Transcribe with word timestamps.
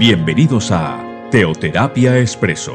Bienvenidos 0.00 0.70
a 0.70 1.28
Teoterapia 1.30 2.18
Expreso, 2.18 2.74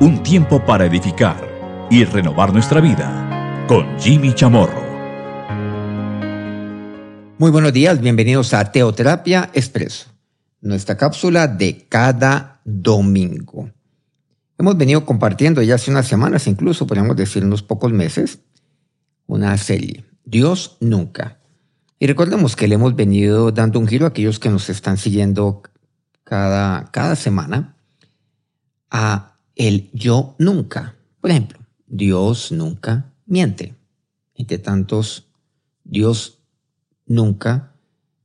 un 0.00 0.22
tiempo 0.22 0.62
para 0.66 0.84
edificar 0.84 1.88
y 1.90 2.04
renovar 2.04 2.52
nuestra 2.52 2.82
vida 2.82 3.64
con 3.66 3.98
Jimmy 3.98 4.34
Chamorro. 4.34 4.82
Muy 7.38 7.50
buenos 7.50 7.72
días, 7.72 7.98
bienvenidos 8.02 8.52
a 8.52 8.70
Teoterapia 8.70 9.48
Expreso, 9.54 10.10
nuestra 10.60 10.98
cápsula 10.98 11.48
de 11.48 11.86
cada 11.88 12.60
domingo. 12.66 13.70
Hemos 14.58 14.76
venido 14.76 15.06
compartiendo 15.06 15.62
ya 15.62 15.76
hace 15.76 15.90
unas 15.90 16.06
semanas, 16.06 16.46
incluso 16.46 16.86
podríamos 16.86 17.16
decir 17.16 17.46
unos 17.46 17.62
pocos 17.62 17.94
meses, 17.94 18.40
una 19.26 19.56
serie, 19.56 20.04
Dios 20.26 20.76
nunca. 20.80 21.38
Y 21.98 22.06
recordemos 22.06 22.56
que 22.56 22.68
le 22.68 22.74
hemos 22.74 22.94
venido 22.94 23.52
dando 23.52 23.80
un 23.80 23.88
giro 23.88 24.04
a 24.04 24.10
aquellos 24.10 24.38
que 24.38 24.50
nos 24.50 24.68
están 24.68 24.98
siguiendo 24.98 25.62
cada, 26.28 26.90
cada 26.90 27.16
semana 27.16 27.74
a 28.90 29.38
el 29.56 29.90
yo 29.94 30.34
nunca. 30.38 30.94
Por 31.22 31.30
ejemplo, 31.30 31.58
Dios 31.86 32.52
nunca 32.52 33.14
miente. 33.24 33.74
Entre 34.34 34.58
tantos, 34.58 35.26
Dios 35.84 36.38
nunca 37.06 37.72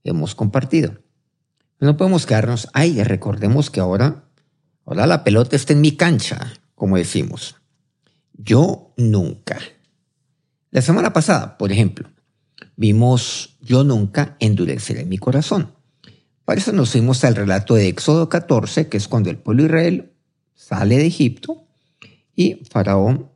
hemos 0.03 0.35
compartido. 0.35 0.97
No 1.79 1.95
podemos 1.95 2.25
quedarnos 2.25 2.67
ahí. 2.73 3.01
Recordemos 3.01 3.69
que 3.69 3.79
ahora, 3.79 4.25
ahora 4.85 5.07
la 5.07 5.23
pelota 5.23 5.55
está 5.55 5.71
en 5.71 5.79
mi 5.81 5.95
cancha, 5.95 6.51
como 6.75 6.97
decimos. 6.97 7.55
Yo 8.33 8.93
nunca. 8.97 9.59
La 10.71 10.81
semana 10.81 11.13
pasada, 11.13 11.57
por 11.57 11.71
ejemplo, 11.71 12.09
vimos 12.75 13.55
yo 13.61 13.85
nunca 13.85 14.35
endureceré 14.39 15.05
mi 15.05 15.17
corazón. 15.17 15.71
Para 16.45 16.59
eso 16.59 16.73
nos 16.73 16.91
fuimos 16.91 17.23
al 17.23 17.35
relato 17.35 17.75
de 17.75 17.87
Éxodo 17.87 18.27
14, 18.27 18.89
que 18.89 18.97
es 18.97 19.07
cuando 19.07 19.29
el 19.29 19.37
pueblo 19.37 19.63
Israel 19.63 20.11
sale 20.55 20.97
de 20.97 21.05
Egipto 21.05 21.65
y 22.35 22.55
Faraón, 22.69 23.29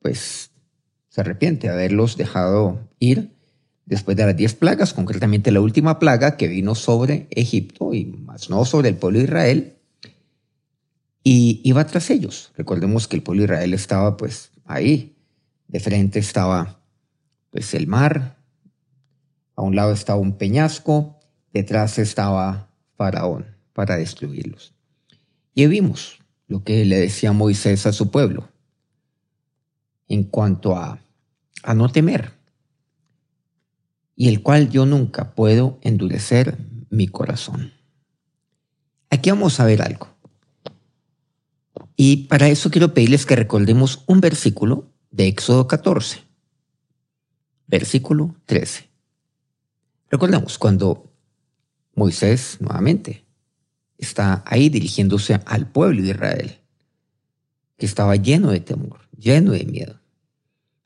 pues, 0.00 0.50
se 1.08 1.20
arrepiente 1.20 1.66
de 1.66 1.74
haberlos 1.74 2.16
dejado 2.16 2.88
ir 2.98 3.32
después 3.84 4.16
de 4.16 4.24
las 4.24 4.36
diez 4.36 4.54
plagas, 4.54 4.94
concretamente 4.94 5.50
la 5.50 5.60
última 5.60 5.98
plaga 5.98 6.38
que 6.38 6.48
vino 6.48 6.74
sobre 6.74 7.26
Egipto 7.30 7.92
y 7.92 8.06
más 8.06 8.48
no 8.48 8.64
sobre 8.64 8.88
el 8.88 8.96
pueblo 8.96 9.18
de 9.18 9.24
Israel, 9.24 9.76
y 11.22 11.60
iba 11.64 11.86
tras 11.86 12.08
ellos. 12.08 12.52
Recordemos 12.56 13.08
que 13.08 13.16
el 13.16 13.22
pueblo 13.22 13.42
de 13.42 13.44
Israel 13.52 13.74
estaba 13.74 14.16
pues 14.16 14.50
ahí, 14.64 15.16
de 15.68 15.80
frente 15.80 16.18
estaba 16.18 16.80
pues 17.50 17.74
el 17.74 17.86
mar, 17.86 18.38
a 19.54 19.62
un 19.62 19.76
lado 19.76 19.92
estaba 19.92 20.18
un 20.18 20.38
peñasco, 20.38 21.20
detrás 21.52 21.98
estaba 21.98 22.68
Faraón 22.96 23.46
para 23.72 23.96
destruirlos. 23.96 24.74
Y 25.54 25.66
vimos 25.66 26.18
lo 26.46 26.64
que 26.64 26.84
le 26.84 27.00
decía 27.00 27.32
Moisés 27.32 27.86
a 27.86 27.92
su 27.92 28.10
pueblo 28.10 28.48
en 30.08 30.24
cuanto 30.24 30.76
a, 30.76 31.00
a 31.62 31.74
no 31.74 31.90
temer, 31.90 32.32
y 34.14 34.28
el 34.28 34.42
cual 34.42 34.68
yo 34.68 34.84
nunca 34.84 35.34
puedo 35.34 35.78
endurecer 35.82 36.58
mi 36.90 37.08
corazón. 37.08 37.72
Aquí 39.08 39.30
vamos 39.30 39.58
a 39.58 39.64
ver 39.64 39.82
algo. 39.82 40.08
Y 41.96 42.28
para 42.28 42.48
eso 42.48 42.70
quiero 42.70 42.94
pedirles 42.94 43.26
que 43.26 43.36
recordemos 43.36 44.04
un 44.06 44.20
versículo 44.20 44.90
de 45.10 45.28
Éxodo 45.28 45.66
14, 45.66 46.22
versículo 47.66 48.34
13. 48.46 48.88
Recordemos 50.10 50.58
cuando 50.58 51.11
Moisés, 51.94 52.56
nuevamente, 52.60 53.24
está 53.98 54.42
ahí 54.46 54.68
dirigiéndose 54.68 55.40
al 55.46 55.70
pueblo 55.70 56.02
de 56.02 56.10
Israel, 56.10 56.58
que 57.76 57.86
estaba 57.86 58.16
lleno 58.16 58.50
de 58.50 58.60
temor, 58.60 59.00
lleno 59.16 59.52
de 59.52 59.64
miedo, 59.64 60.00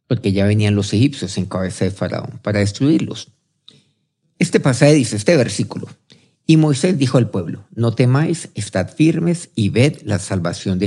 porque 0.06 0.32
ya 0.32 0.46
venían 0.46 0.74
los 0.74 0.92
egipcios 0.92 1.36
en 1.38 1.46
cabeza 1.46 1.84
de 1.84 1.90
Faraón 1.90 2.40
para 2.42 2.60
destruirlos. 2.60 3.32
Este 4.38 4.60
pasaje 4.60 4.94
dice, 4.94 5.16
este 5.16 5.36
versículo, 5.36 5.88
y 6.46 6.56
Moisés 6.56 6.96
dijo 6.98 7.18
al 7.18 7.30
pueblo, 7.30 7.66
no 7.74 7.92
temáis, 7.92 8.50
estad 8.54 8.88
firmes 8.88 9.50
y 9.54 9.70
ved 9.70 10.02
la 10.02 10.18
salvación 10.18 10.78
de, 10.78 10.86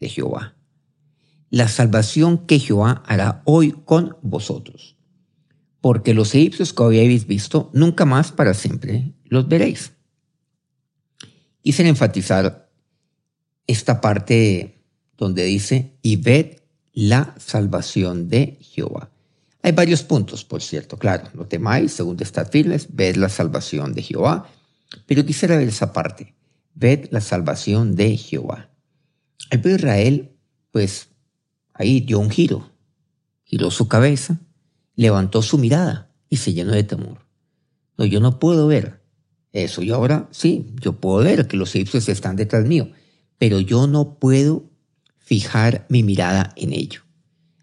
de 0.00 0.08
Jehová. 0.08 0.54
La 1.50 1.68
salvación 1.68 2.46
que 2.46 2.58
Jehová 2.58 3.02
hará 3.06 3.42
hoy 3.44 3.72
con 3.84 4.16
vosotros. 4.22 4.93
Porque 5.84 6.14
los 6.14 6.34
egipcios 6.34 6.72
que 6.72 6.82
habéis 6.82 7.26
visto, 7.26 7.68
nunca 7.74 8.06
más 8.06 8.32
para 8.32 8.54
siempre 8.54 9.12
los 9.24 9.48
veréis. 9.48 9.92
Quise 11.60 11.86
enfatizar 11.86 12.70
esta 13.66 14.00
parte 14.00 14.82
donde 15.18 15.44
dice, 15.44 15.98
y 16.00 16.16
ved 16.16 16.62
la 16.94 17.34
salvación 17.38 18.30
de 18.30 18.56
Jehová. 18.62 19.10
Hay 19.60 19.72
varios 19.72 20.02
puntos, 20.02 20.42
por 20.42 20.62
cierto, 20.62 20.96
claro, 20.96 21.28
no 21.34 21.44
temáis, 21.44 21.92
según 21.92 22.16
estad 22.18 22.50
firmes, 22.50 22.86
ved 22.88 23.16
la 23.16 23.28
salvación 23.28 23.92
de 23.92 24.00
Jehová, 24.00 24.48
pero 25.04 25.26
quisiera 25.26 25.58
ver 25.58 25.68
esa 25.68 25.92
parte, 25.92 26.34
ved 26.72 27.08
la 27.10 27.20
salvación 27.20 27.94
de 27.94 28.16
Jehová. 28.16 28.70
El 29.50 29.60
pueblo 29.60 29.76
de 29.76 29.82
Israel, 29.82 30.32
pues, 30.70 31.08
ahí 31.74 32.00
dio 32.00 32.20
un 32.20 32.30
giro, 32.30 32.72
giró 33.44 33.70
su 33.70 33.86
cabeza, 33.86 34.40
levantó 34.96 35.42
su 35.42 35.58
mirada 35.58 36.10
y 36.28 36.36
se 36.36 36.52
llenó 36.52 36.72
de 36.72 36.84
temor. 36.84 37.18
No, 37.96 38.04
yo 38.04 38.20
no 38.20 38.38
puedo 38.38 38.66
ver 38.66 39.02
eso. 39.52 39.82
Y 39.82 39.90
ahora 39.90 40.28
sí, 40.30 40.74
yo 40.80 40.94
puedo 40.94 41.24
ver 41.24 41.46
que 41.46 41.56
los 41.56 41.74
egipcios 41.74 42.08
están 42.08 42.36
detrás 42.36 42.66
mío, 42.66 42.88
pero 43.38 43.60
yo 43.60 43.86
no 43.86 44.18
puedo 44.18 44.70
fijar 45.18 45.86
mi 45.88 46.02
mirada 46.02 46.52
en 46.56 46.72
ello. 46.72 47.00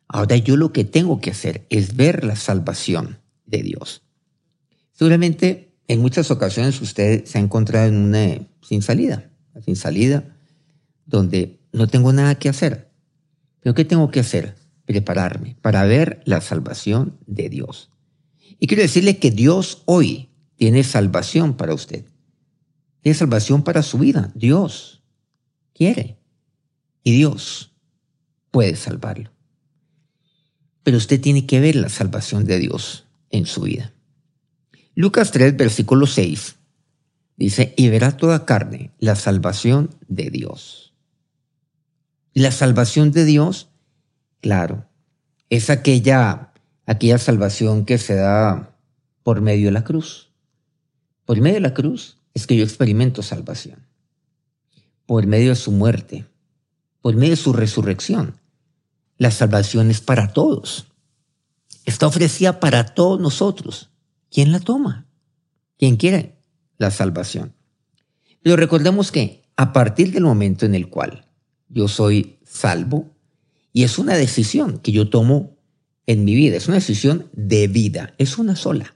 Ahora 0.07 0.35
yo 0.37 0.57
lo 0.57 0.73
que 0.73 0.83
tengo 0.83 1.21
que 1.21 1.31
hacer 1.31 1.65
es 1.69 1.95
ver 1.95 2.23
la 2.23 2.35
salvación 2.35 3.19
de 3.45 3.63
Dios. 3.63 4.03
Seguramente 4.91 5.73
en 5.87 5.99
muchas 5.99 6.31
ocasiones 6.31 6.81
usted 6.81 7.25
se 7.25 7.37
ha 7.37 7.41
encontrado 7.41 7.87
en 7.87 7.95
una 7.95 8.47
sin 8.61 8.81
salida, 8.81 9.29
sin 9.65 9.75
salida, 9.75 10.35
donde 11.05 11.59
no 11.73 11.87
tengo 11.87 12.13
nada 12.13 12.35
que 12.35 12.49
hacer. 12.49 12.91
¿Pero 13.59 13.75
qué 13.75 13.85
tengo 13.85 14.09
que 14.09 14.21
hacer? 14.21 14.55
Prepararme 14.91 15.55
para 15.61 15.85
ver 15.85 16.21
la 16.25 16.41
salvación 16.41 17.17
de 17.27 17.47
Dios. 17.47 17.91
Y 18.59 18.67
quiero 18.67 18.83
decirle 18.83 19.19
que 19.19 19.31
Dios 19.31 19.83
hoy 19.85 20.27
tiene 20.57 20.83
salvación 20.83 21.55
para 21.55 21.73
usted. 21.73 22.03
Tiene 22.99 23.17
salvación 23.17 23.63
para 23.63 23.83
su 23.83 23.99
vida. 23.99 24.33
Dios 24.35 25.01
quiere. 25.73 26.17
Y 27.05 27.13
Dios 27.13 27.73
puede 28.51 28.75
salvarlo. 28.75 29.31
Pero 30.83 30.97
usted 30.97 31.21
tiene 31.21 31.45
que 31.45 31.61
ver 31.61 31.77
la 31.77 31.87
salvación 31.87 32.43
de 32.43 32.59
Dios 32.59 33.07
en 33.29 33.45
su 33.45 33.61
vida. 33.61 33.93
Lucas 34.93 35.31
3, 35.31 35.55
versículo 35.55 36.05
6 36.05 36.57
dice, 37.37 37.73
y 37.77 37.87
verá 37.87 38.17
toda 38.17 38.45
carne 38.45 38.91
la 38.99 39.15
salvación 39.15 39.95
de 40.09 40.29
Dios. 40.29 40.93
La 42.33 42.51
salvación 42.51 43.13
de 43.13 43.23
Dios, 43.23 43.70
claro, 44.41 44.85
es 45.49 45.69
aquella, 45.69 46.53
aquella 46.85 47.17
salvación 47.17 47.85
que 47.85 47.97
se 47.97 48.15
da 48.15 48.75
por 49.23 49.41
medio 49.41 49.67
de 49.67 49.71
la 49.71 49.83
cruz. 49.83 50.31
Por 51.25 51.39
medio 51.39 51.55
de 51.55 51.61
la 51.61 51.73
cruz 51.73 52.17
es 52.33 52.47
que 52.47 52.55
yo 52.55 52.63
experimento 52.63 53.21
salvación. 53.21 53.85
Por 55.05 55.27
medio 55.27 55.49
de 55.49 55.55
su 55.55 55.71
muerte, 55.71 56.25
por 57.01 57.15
medio 57.15 57.31
de 57.31 57.37
su 57.37 57.53
resurrección. 57.53 58.39
La 59.17 59.31
salvación 59.31 59.91
es 59.91 60.01
para 60.01 60.33
todos. 60.33 60.87
Está 61.85 62.07
ofrecida 62.07 62.59
para 62.59 62.85
todos 62.85 63.19
nosotros. 63.19 63.89
¿Quién 64.29 64.51
la 64.51 64.59
toma? 64.59 65.07
¿Quién 65.77 65.97
quiere 65.97 66.37
la 66.77 66.91
salvación? 66.91 67.53
Pero 68.41 68.55
recordemos 68.55 69.11
que 69.11 69.43
a 69.55 69.73
partir 69.73 70.11
del 70.11 70.23
momento 70.23 70.65
en 70.65 70.75
el 70.75 70.89
cual 70.89 71.27
yo 71.69 71.87
soy 71.87 72.39
salvo, 72.45 73.11
y 73.73 73.83
es 73.83 73.97
una 73.97 74.15
decisión 74.15 74.79
que 74.79 74.91
yo 74.91 75.09
tomo 75.09 75.57
en 76.05 76.25
mi 76.25 76.35
vida, 76.35 76.57
es 76.57 76.67
una 76.67 76.75
decisión 76.75 77.29
de 77.33 77.67
vida, 77.67 78.13
es 78.17 78.37
una 78.37 78.55
sola 78.55 78.95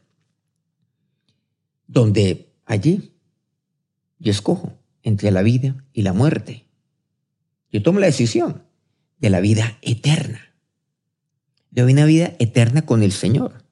donde 1.88 2.54
allí 2.66 3.14
yo 4.20 4.32
escojo 4.32 4.78
entre 5.04 5.32
la 5.32 5.44
vida 5.44 5.86
y 5.94 6.02
la 6.02 6.14
muerte. 6.14 6.68
Yo 7.72 7.84
tomo 7.84 8.00
la 8.00 8.08
decisión 8.08 8.64
de 9.20 9.30
la 9.30 9.40
vida 9.40 9.78
eterna, 9.82 10.54
de 11.72 11.84
una 11.84 12.06
vida 12.06 12.34
eterna 12.40 12.86
con 12.86 13.04
el 13.04 13.12
Señor, 13.12 13.66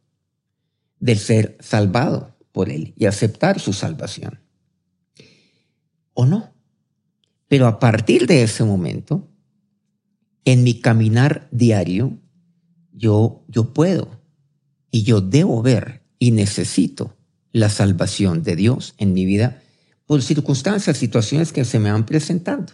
de 1.00 1.16
ser 1.16 1.58
salvado 1.60 2.38
por 2.52 2.70
Él 2.70 2.94
y 2.98 3.06
aceptar 3.06 3.60
su 3.60 3.74
salvación. 3.74 4.40
¿O 6.14 6.26
no? 6.26 6.54
Pero 7.48 7.68
a 7.68 7.80
partir 7.80 8.28
de 8.28 8.44
ese 8.44 8.64
momento, 8.64 9.30
en 10.46 10.64
mi 10.64 10.76
caminar 10.76 11.48
diario, 11.52 12.18
yo, 12.92 13.44
yo 13.48 13.74
puedo 13.74 14.20
y 14.92 15.04
yo 15.04 15.22
debo 15.22 15.62
ver 15.62 16.04
y 16.20 16.32
necesito 16.32 17.16
la 17.52 17.70
salvación 17.70 18.44
de 18.44 18.56
Dios 18.56 18.96
en 18.98 19.14
mi 19.14 19.26
vida 19.26 19.62
por 20.06 20.22
circunstancias, 20.22 20.98
situaciones 20.98 21.54
que 21.54 21.66
se 21.66 21.80
me 21.80 21.92
van 21.92 22.06
presentando. 22.06 22.74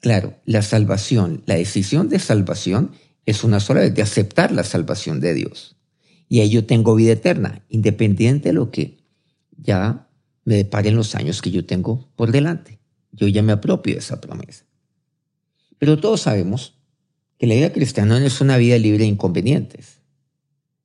Claro, 0.00 0.34
la 0.44 0.62
salvación, 0.62 1.42
la 1.46 1.54
decisión 1.56 2.08
de 2.08 2.18
salvación 2.18 2.92
es 3.24 3.44
una 3.44 3.60
sola 3.60 3.80
vez 3.80 3.94
de 3.94 4.02
aceptar 4.02 4.52
la 4.52 4.64
salvación 4.64 5.20
de 5.20 5.34
Dios. 5.34 5.76
Y 6.28 6.40
ahí 6.40 6.50
yo 6.50 6.66
tengo 6.66 6.94
vida 6.94 7.12
eterna, 7.12 7.64
independiente 7.68 8.50
de 8.50 8.52
lo 8.54 8.70
que 8.70 8.98
ya 9.56 10.08
me 10.44 10.56
deparen 10.56 10.96
los 10.96 11.14
años 11.14 11.42
que 11.42 11.50
yo 11.50 11.64
tengo 11.64 12.08
por 12.16 12.32
delante. 12.32 12.78
Yo 13.12 13.28
ya 13.28 13.42
me 13.42 13.52
apropio 13.52 13.94
de 13.94 14.00
esa 14.00 14.20
promesa. 14.20 14.65
Pero 15.78 15.98
todos 15.98 16.22
sabemos 16.22 16.74
que 17.38 17.46
la 17.46 17.54
vida 17.54 17.72
cristiana 17.72 18.18
no 18.18 18.26
es 18.26 18.40
una 18.40 18.56
vida 18.56 18.78
libre 18.78 19.00
de 19.00 19.06
inconvenientes, 19.06 20.00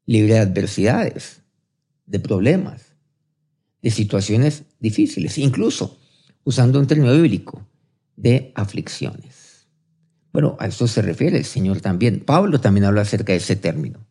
libre 0.05 0.33
de 0.33 0.39
adversidades, 0.39 1.41
de 2.05 2.19
problemas, 2.19 2.95
de 3.81 3.91
situaciones 3.91 4.63
difíciles, 4.79 5.37
incluso 5.37 5.97
usando 6.43 6.79
un 6.79 6.87
término 6.87 7.13
bíblico, 7.13 7.67
de 8.15 8.51
aflicciones. 8.55 9.67
Bueno, 10.33 10.55
a 10.59 10.67
eso 10.67 10.87
se 10.87 11.01
refiere 11.01 11.37
el 11.37 11.45
Señor 11.45 11.81
también. 11.81 12.21
Pablo 12.21 12.61
también 12.61 12.85
habla 12.85 13.01
acerca 13.01 13.33
de 13.33 13.37
ese 13.37 13.55
término. 13.55 14.05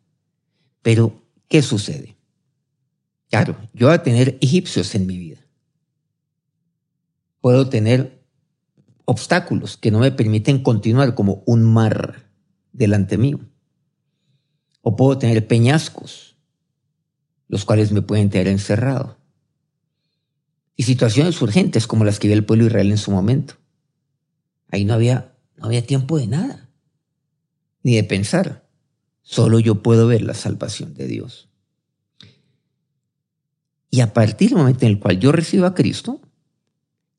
Pero, 0.83 1.23
¿qué 1.49 1.63
sucede? 1.63 2.17
Claro, 3.31 3.57
yo 3.73 3.87
voy 3.87 3.95
a 3.95 4.03
tener 4.03 4.39
egipcios 4.41 4.95
en 4.95 5.07
mi 5.07 5.17
vida. 5.17 5.39
Puedo 7.41 7.69
tener 7.69 8.20
obstáculos 9.11 9.77
que 9.77 9.91
no 9.91 9.99
me 9.99 10.13
permiten 10.13 10.63
continuar 10.63 11.17
como 11.17 11.43
un 11.45 11.65
mar 11.65 12.31
delante 12.73 13.19
mío. 13.19 13.41
O 14.83 14.95
puedo 14.95 15.19
tener 15.19 15.49
peñascos, 15.49 16.37
los 17.49 17.65
cuales 17.65 17.91
me 17.91 18.03
pueden 18.03 18.31
tener 18.31 18.47
encerrado 18.47 19.19
y 20.77 20.85
situaciones 20.85 21.43
urgentes 21.43 21.89
como 21.89 22.05
las 22.05 22.21
que 22.21 22.29
vio 22.29 22.37
el 22.37 22.47
pueblo 22.47 22.67
Israel 22.67 22.93
en 22.93 22.99
su 22.99 23.11
momento. 23.11 23.55
Ahí 24.71 24.85
no 24.85 24.95
había, 24.95 25.35
no 25.57 25.67
había 25.67 25.85
tiempo 25.85 26.17
de 26.17 26.29
nada, 26.29 26.71
ni 27.83 27.97
de 27.97 28.05
pensar. 28.05 28.67
Solo 29.21 29.59
yo 29.59 29.83
puedo 29.83 30.07
ver 30.07 30.23
la 30.23 30.35
salvación 30.35 30.95
de 30.95 31.09
Dios. 31.09 31.49
Y 33.91 34.01
a 34.03 34.15
partir 34.15 34.51
del 34.51 34.59
momento 34.59 34.87
en 34.87 34.93
el 34.93 35.01
cual 35.01 35.19
yo 35.19 35.33
recibo 35.33 35.67
a 35.67 35.75
Cristo, 35.75 36.21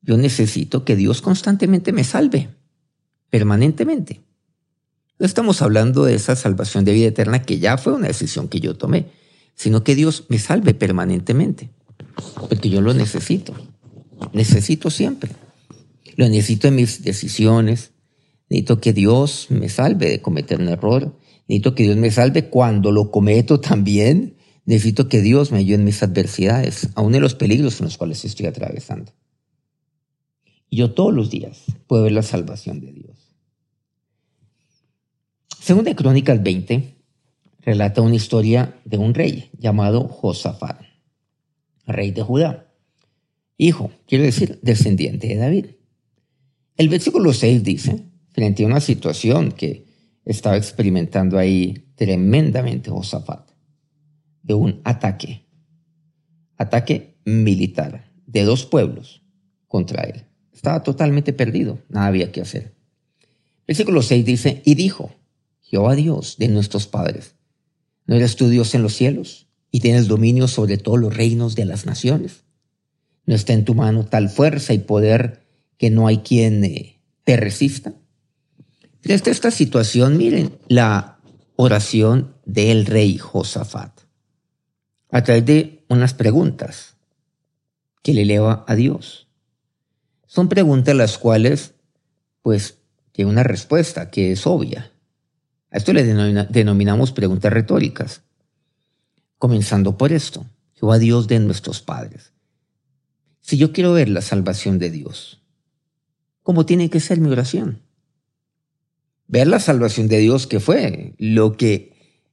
yo 0.02 0.16
necesito 0.16 0.84
que 0.84 0.96
Dios 0.96 1.22
constantemente 1.22 1.92
me 1.92 2.04
salve, 2.04 2.50
permanentemente. 3.30 4.20
No 5.18 5.26
estamos 5.26 5.62
hablando 5.62 6.04
de 6.04 6.14
esa 6.14 6.36
salvación 6.36 6.84
de 6.84 6.92
vida 6.92 7.08
eterna 7.08 7.42
que 7.42 7.58
ya 7.58 7.78
fue 7.78 7.92
una 7.92 8.08
decisión 8.08 8.48
que 8.48 8.60
yo 8.60 8.76
tomé, 8.76 9.06
sino 9.54 9.84
que 9.84 9.94
Dios 9.94 10.26
me 10.28 10.38
salve 10.38 10.74
permanentemente 10.74 11.70
porque 12.48 12.68
yo 12.68 12.80
lo 12.80 12.94
necesito. 12.94 13.54
Necesito 14.32 14.90
siempre. 14.90 15.30
Lo 16.16 16.28
necesito 16.28 16.68
en 16.68 16.76
mis 16.76 17.02
decisiones. 17.02 17.92
Necesito 18.48 18.80
que 18.80 18.92
Dios 18.92 19.46
me 19.50 19.68
salve 19.68 20.10
de 20.10 20.20
cometer 20.20 20.60
un 20.60 20.68
error. 20.68 21.16
Necesito 21.48 21.74
que 21.74 21.84
Dios 21.84 21.96
me 21.96 22.10
salve 22.10 22.48
cuando 22.48 22.92
lo 22.92 23.10
cometo 23.10 23.60
también. 23.60 24.36
Necesito 24.64 25.08
que 25.08 25.20
Dios 25.20 25.50
me 25.50 25.58
ayude 25.58 25.76
en 25.76 25.84
mis 25.84 26.02
adversidades, 26.02 26.88
aún 26.94 27.14
en 27.14 27.22
los 27.22 27.34
peligros 27.34 27.80
en 27.80 27.86
los 27.86 27.96
cuales 27.96 28.24
estoy 28.24 28.46
atravesando. 28.46 29.12
Yo 30.72 30.92
todos 30.92 31.12
los 31.12 31.30
días 31.30 31.66
puedo 31.86 32.04
ver 32.04 32.12
la 32.12 32.22
salvación 32.22 32.80
de 32.80 32.92
Dios. 32.92 33.36
Según 35.60 35.84
de 35.84 35.94
Crónicas 35.94 36.42
20, 36.42 36.96
relata 37.60 38.00
una 38.00 38.16
historia 38.16 38.80
de 38.86 38.96
un 38.96 39.12
rey 39.12 39.50
llamado 39.58 40.08
Josafat 40.08 40.80
rey 41.86 42.10
de 42.10 42.22
Judá. 42.22 42.72
Hijo, 43.58 43.92
quiere 44.06 44.24
decir 44.24 44.58
descendiente 44.62 45.28
de 45.28 45.36
David. 45.36 45.66
El 46.76 46.88
versículo 46.88 47.32
6 47.32 47.62
dice, 47.62 48.06
frente 48.30 48.64
a 48.64 48.66
una 48.66 48.80
situación 48.80 49.52
que 49.52 49.86
estaba 50.24 50.56
experimentando 50.56 51.38
ahí 51.38 51.92
tremendamente 51.96 52.90
Josafat, 52.90 53.50
de 54.42 54.54
un 54.54 54.80
ataque, 54.84 55.44
ataque 56.56 57.18
militar 57.24 58.10
de 58.26 58.44
dos 58.44 58.64
pueblos 58.64 59.22
contra 59.68 60.02
él. 60.04 60.31
Estaba 60.62 60.82
totalmente 60.82 61.32
perdido, 61.32 61.80
nada 61.88 62.06
había 62.06 62.32
que 62.32 62.40
hacer. 62.40 62.72
Versículo 63.66 64.00
6 64.02 64.24
dice, 64.24 64.62
y 64.64 64.74
dijo, 64.76 65.12
Jehová 65.60 65.94
Dios 65.94 66.36
de 66.38 66.48
nuestros 66.48 66.86
padres, 66.86 67.34
¿no 68.06 68.14
eres 68.14 68.36
tú 68.36 68.48
Dios 68.48 68.74
en 68.74 68.82
los 68.82 68.94
cielos? 68.94 69.48
y 69.72 69.80
tienes 69.80 70.06
dominio 70.06 70.46
sobre 70.46 70.76
todos 70.76 71.00
los 71.00 71.16
reinos 71.16 71.56
de 71.56 71.64
las 71.64 71.86
naciones. 71.86 72.44
No 73.24 73.34
está 73.34 73.54
en 73.54 73.64
tu 73.64 73.74
mano 73.74 74.04
tal 74.04 74.28
fuerza 74.28 74.74
y 74.74 74.78
poder 74.78 75.42
que 75.78 75.90
no 75.90 76.06
hay 76.06 76.18
quien 76.18 76.62
eh, 76.64 77.00
te 77.24 77.36
resista. 77.36 77.94
Desde 79.02 79.30
esta 79.30 79.50
situación, 79.50 80.18
miren 80.18 80.58
la 80.68 81.18
oración 81.56 82.34
del 82.44 82.86
rey 82.86 83.18
Josafat 83.18 84.02
a 85.10 85.22
través 85.24 85.46
de 85.46 85.84
unas 85.88 86.14
preguntas 86.14 86.96
que 88.02 88.14
le 88.14 88.22
eleva 88.22 88.64
a 88.68 88.74
Dios. 88.74 89.26
Son 90.32 90.48
preguntas 90.48 90.96
las 90.96 91.18
cuales, 91.18 91.74
pues, 92.40 92.78
tiene 93.12 93.30
una 93.30 93.42
respuesta 93.42 94.10
que 94.10 94.32
es 94.32 94.46
obvia. 94.46 94.90
A 95.70 95.76
esto 95.76 95.92
le 95.92 96.04
denominamos 96.04 97.12
preguntas 97.12 97.52
retóricas. 97.52 98.22
Comenzando 99.36 99.98
por 99.98 100.10
esto, 100.10 100.46
Jehová 100.72 100.98
Dios 100.98 101.28
de 101.28 101.38
nuestros 101.38 101.82
padres. 101.82 102.32
Si 103.42 103.58
yo 103.58 103.74
quiero 103.74 103.92
ver 103.92 104.08
la 104.08 104.22
salvación 104.22 104.78
de 104.78 104.90
Dios, 104.90 105.42
¿cómo 106.42 106.64
tiene 106.64 106.88
que 106.88 107.00
ser 107.00 107.20
mi 107.20 107.28
oración? 107.28 107.82
Ver 109.28 109.48
la 109.48 109.60
salvación 109.60 110.08
de 110.08 110.16
Dios 110.16 110.46
que 110.46 110.60
fue 110.60 111.14
lo 111.18 111.58
que, 111.58 111.92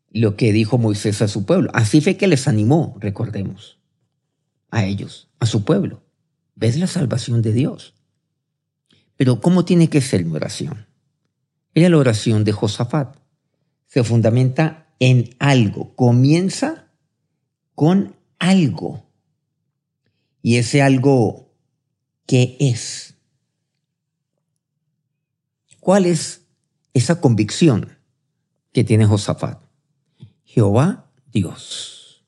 lo 0.10 0.38
que 0.38 0.54
dijo 0.54 0.78
Moisés 0.78 1.22
a 1.22 1.28
su 1.28 1.46
pueblo. 1.46 1.70
Así 1.74 2.00
fue 2.00 2.16
que 2.16 2.28
les 2.28 2.48
animó, 2.48 2.96
recordemos, 3.02 3.78
a 4.72 4.86
ellos, 4.86 5.28
a 5.40 5.46
su 5.46 5.66
pueblo. 5.66 6.02
¿Ves 6.60 6.78
la 6.78 6.88
salvación 6.88 7.42
de 7.42 7.54
Dios? 7.54 7.94
Pero 9.16 9.40
¿cómo 9.40 9.64
tiene 9.64 9.90
que 9.90 10.02
ser 10.02 10.26
mi 10.26 10.36
oración? 10.36 10.88
Era 11.74 11.88
la 11.88 11.98
oración 11.98 12.44
de 12.44 12.52
Josafat. 12.52 13.16
Se 13.88 14.04
fundamenta 14.04 14.94
en 15.00 15.36
algo. 15.40 15.96
Comienza 15.96 16.92
con 17.76 18.18
algo. 18.40 19.10
Y 20.42 20.58
ese 20.58 20.82
algo, 20.82 21.56
¿qué 22.26 22.58
es? 22.60 23.16
¿Cuál 25.80 26.06
es 26.06 26.46
esa 26.94 27.22
convicción 27.22 27.98
que 28.74 28.84
tiene 28.84 29.06
Josafat? 29.06 29.62
Jehová 30.44 31.10
Dios. 31.32 32.26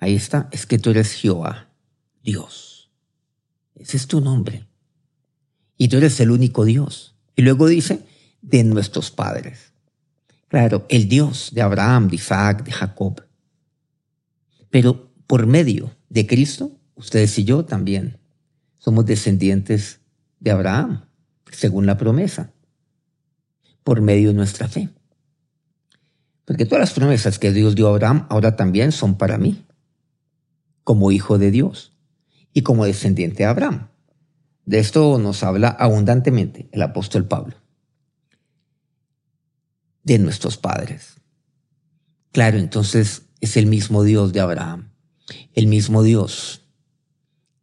Ahí 0.00 0.16
está, 0.16 0.48
es 0.50 0.66
que 0.66 0.78
tú 0.78 0.90
eres 0.90 1.12
Jehová, 1.12 1.63
Dios. 2.24 2.90
Ese 3.76 3.98
es 3.98 4.06
tu 4.06 4.20
nombre. 4.20 4.66
Y 5.76 5.88
tú 5.88 5.98
eres 5.98 6.18
el 6.20 6.30
único 6.30 6.64
Dios. 6.64 7.14
Y 7.36 7.42
luego 7.42 7.68
dice, 7.68 8.00
de 8.40 8.64
nuestros 8.64 9.10
padres. 9.10 9.72
Claro, 10.48 10.86
el 10.88 11.08
Dios 11.08 11.50
de 11.52 11.62
Abraham, 11.62 12.08
de 12.08 12.16
Isaac, 12.16 12.64
de 12.64 12.72
Jacob. 12.72 13.22
Pero 14.70 15.10
por 15.26 15.46
medio 15.46 15.94
de 16.08 16.26
Cristo, 16.26 16.72
ustedes 16.94 17.38
y 17.38 17.44
yo 17.44 17.64
también 17.64 18.18
somos 18.78 19.04
descendientes 19.04 20.00
de 20.40 20.50
Abraham, 20.50 21.04
según 21.50 21.86
la 21.86 21.98
promesa, 21.98 22.52
por 23.82 24.00
medio 24.00 24.28
de 24.28 24.34
nuestra 24.34 24.68
fe. 24.68 24.88
Porque 26.44 26.66
todas 26.66 26.80
las 26.80 26.92
promesas 26.92 27.38
que 27.38 27.52
Dios 27.52 27.74
dio 27.74 27.88
a 27.88 27.90
Abraham 27.90 28.26
ahora 28.30 28.56
también 28.56 28.92
son 28.92 29.16
para 29.16 29.38
mí, 29.38 29.64
como 30.84 31.10
hijo 31.10 31.38
de 31.38 31.50
Dios 31.50 31.93
y 32.54 32.62
como 32.62 32.86
descendiente 32.86 33.42
de 33.42 33.44
Abraham. 33.46 33.88
De 34.64 34.78
esto 34.78 35.18
nos 35.18 35.42
habla 35.42 35.68
abundantemente 35.68 36.68
el 36.72 36.80
apóstol 36.80 37.26
Pablo. 37.26 37.56
De 40.04 40.18
nuestros 40.18 40.56
padres. 40.56 41.20
Claro, 42.32 42.58
entonces 42.58 43.22
es 43.40 43.56
el 43.56 43.66
mismo 43.66 44.04
Dios 44.04 44.32
de 44.32 44.40
Abraham, 44.40 44.90
el 45.52 45.66
mismo 45.66 46.02
Dios 46.02 46.62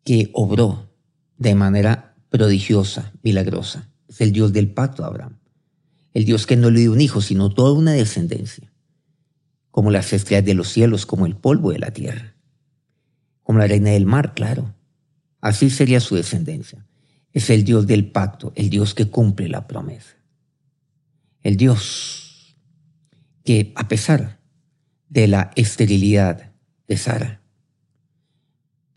que 0.03 0.29
obró 0.33 0.89
de 1.38 1.55
manera 1.55 2.15
prodigiosa, 2.29 3.12
milagrosa. 3.24 3.89
Es 4.07 4.21
el 4.21 4.31
Dios 4.31 4.53
del 4.53 4.71
pacto 4.71 5.03
de 5.03 5.10
Abraham, 5.10 5.39
el 6.13 6.25
Dios 6.25 6.45
que 6.45 6.57
no 6.57 6.69
le 6.69 6.81
dio 6.81 6.91
un 6.91 7.01
hijo, 7.01 7.21
sino 7.21 7.53
toda 7.53 7.74
una 7.74 7.93
descendencia, 7.93 8.71
como 9.71 9.89
las 9.89 10.13
estrellas 10.13 10.45
de 10.45 10.53
los 10.53 10.67
cielos, 10.69 11.05
como 11.05 11.25
el 11.25 11.36
polvo 11.36 11.71
de 11.71 11.79
la 11.79 11.91
tierra, 11.91 12.36
como 13.43 13.60
la 13.60 13.67
reina 13.67 13.91
del 13.91 14.05
mar, 14.05 14.33
claro. 14.33 14.75
Así 15.41 15.69
sería 15.69 16.00
su 16.00 16.15
descendencia. 16.15 16.86
Es 17.33 17.50
el 17.50 17.63
Dios 17.63 17.88
del 17.88 18.12
pacto, 18.12 18.53
el 18.55 18.69
Dios 18.69 18.93
que 18.93 19.10
cumple 19.10 19.50
la 19.50 19.67
promesa. 19.67 20.15
El 21.41 21.57
Dios 21.57 22.55
que 23.43 23.74
a 23.75 23.88
pesar 23.88 24.39
de 25.10 25.27
la 25.27 25.51
esterilidad 25.55 26.51
de 26.88 26.98
Sara. 26.98 27.41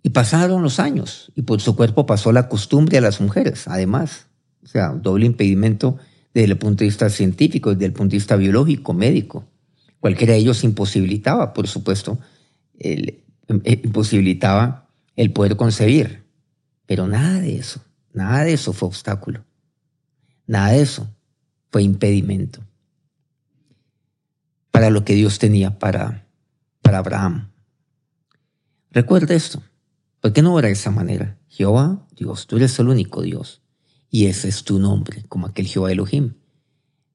Y 0.02 0.10
pasaron 0.10 0.62
los 0.62 0.78
años 0.78 1.32
y 1.34 1.42
por 1.42 1.60
su 1.60 1.74
cuerpo 1.76 2.04
pasó 2.04 2.30
la 2.30 2.48
costumbre 2.48 2.98
a 2.98 3.00
las 3.00 3.20
mujeres, 3.20 3.66
además. 3.66 4.26
O 4.62 4.66
sea, 4.66 4.90
doble 4.90 5.26
impedimento 5.26 5.98
desde 6.34 6.52
el 6.52 6.58
punto 6.58 6.80
de 6.80 6.86
vista 6.86 7.08
científico, 7.08 7.70
desde 7.70 7.86
el 7.86 7.92
punto 7.92 8.12
de 8.12 8.18
vista 8.18 8.36
biológico, 8.36 8.92
médico. 8.92 9.46
Cualquiera 10.00 10.34
de 10.34 10.40
ellos 10.40 10.62
imposibilitaba, 10.64 11.54
por 11.54 11.66
supuesto, 11.68 12.18
eh, 12.78 13.24
imposibilitaba 13.48 14.90
el 15.16 15.32
poder 15.32 15.56
concebir. 15.56 16.23
Pero 16.86 17.06
nada 17.06 17.40
de 17.40 17.56
eso, 17.56 17.80
nada 18.12 18.44
de 18.44 18.52
eso 18.52 18.72
fue 18.72 18.88
obstáculo. 18.88 19.44
Nada 20.46 20.72
de 20.72 20.82
eso 20.82 21.08
fue 21.70 21.82
impedimento 21.82 22.60
para 24.70 24.90
lo 24.90 25.04
que 25.04 25.14
Dios 25.14 25.38
tenía 25.38 25.78
para, 25.78 26.26
para 26.82 26.98
Abraham. 26.98 27.50
Recuerda 28.90 29.34
esto. 29.34 29.62
¿Por 30.20 30.32
qué 30.32 30.42
no 30.42 30.52
ora 30.52 30.66
de 30.66 30.72
esa 30.72 30.90
manera? 30.90 31.38
Jehová, 31.48 32.06
Dios, 32.16 32.46
tú 32.46 32.56
eres 32.56 32.76
el 32.78 32.88
único 32.88 33.22
Dios. 33.22 33.62
Y 34.10 34.26
ese 34.26 34.48
es 34.48 34.64
tu 34.64 34.78
nombre, 34.78 35.24
como 35.28 35.46
aquel 35.46 35.66
Jehová 35.66 35.92
Elohim, 35.92 36.34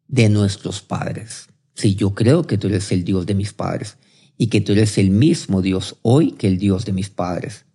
de 0.07 0.29
nuestros 0.29 0.81
padres. 0.81 1.47
Si 1.75 1.95
yo 1.95 2.15
creo 2.15 2.43
que 2.43 2.57
tú 2.57 2.67
eres 2.67 2.91
el 2.91 3.03
Dios 3.03 3.25
de 3.25 3.35
mis 3.35 3.51
padres 3.51 3.97
y 4.37 4.47
que 4.47 4.61
tú 4.61 4.71
eres 4.71 4.97
el 4.97 5.09
mismo 5.09 5.61
Dios 5.61 5.97
hoy 6.01 6.31
que 6.31 6.47
el 6.47 6.57
Dios 6.57 6.85
de 6.85 6.93
mis 6.93 7.09
padres, 7.09 7.65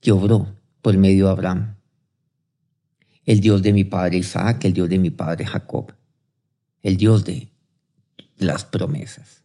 que 0.00 0.12
obró 0.12 0.48
por 0.84 0.98
medio 0.98 1.24
de 1.24 1.30
Abraham. 1.32 1.76
El 3.24 3.40
Dios 3.40 3.62
de 3.62 3.72
mi 3.72 3.84
padre 3.84 4.18
Isaac, 4.18 4.66
el 4.66 4.74
Dios 4.74 4.90
de 4.90 4.98
mi 4.98 5.08
padre 5.08 5.46
Jacob, 5.46 5.94
el 6.82 6.98
Dios 6.98 7.24
de 7.24 7.48
las 8.36 8.66
promesas. 8.66 9.42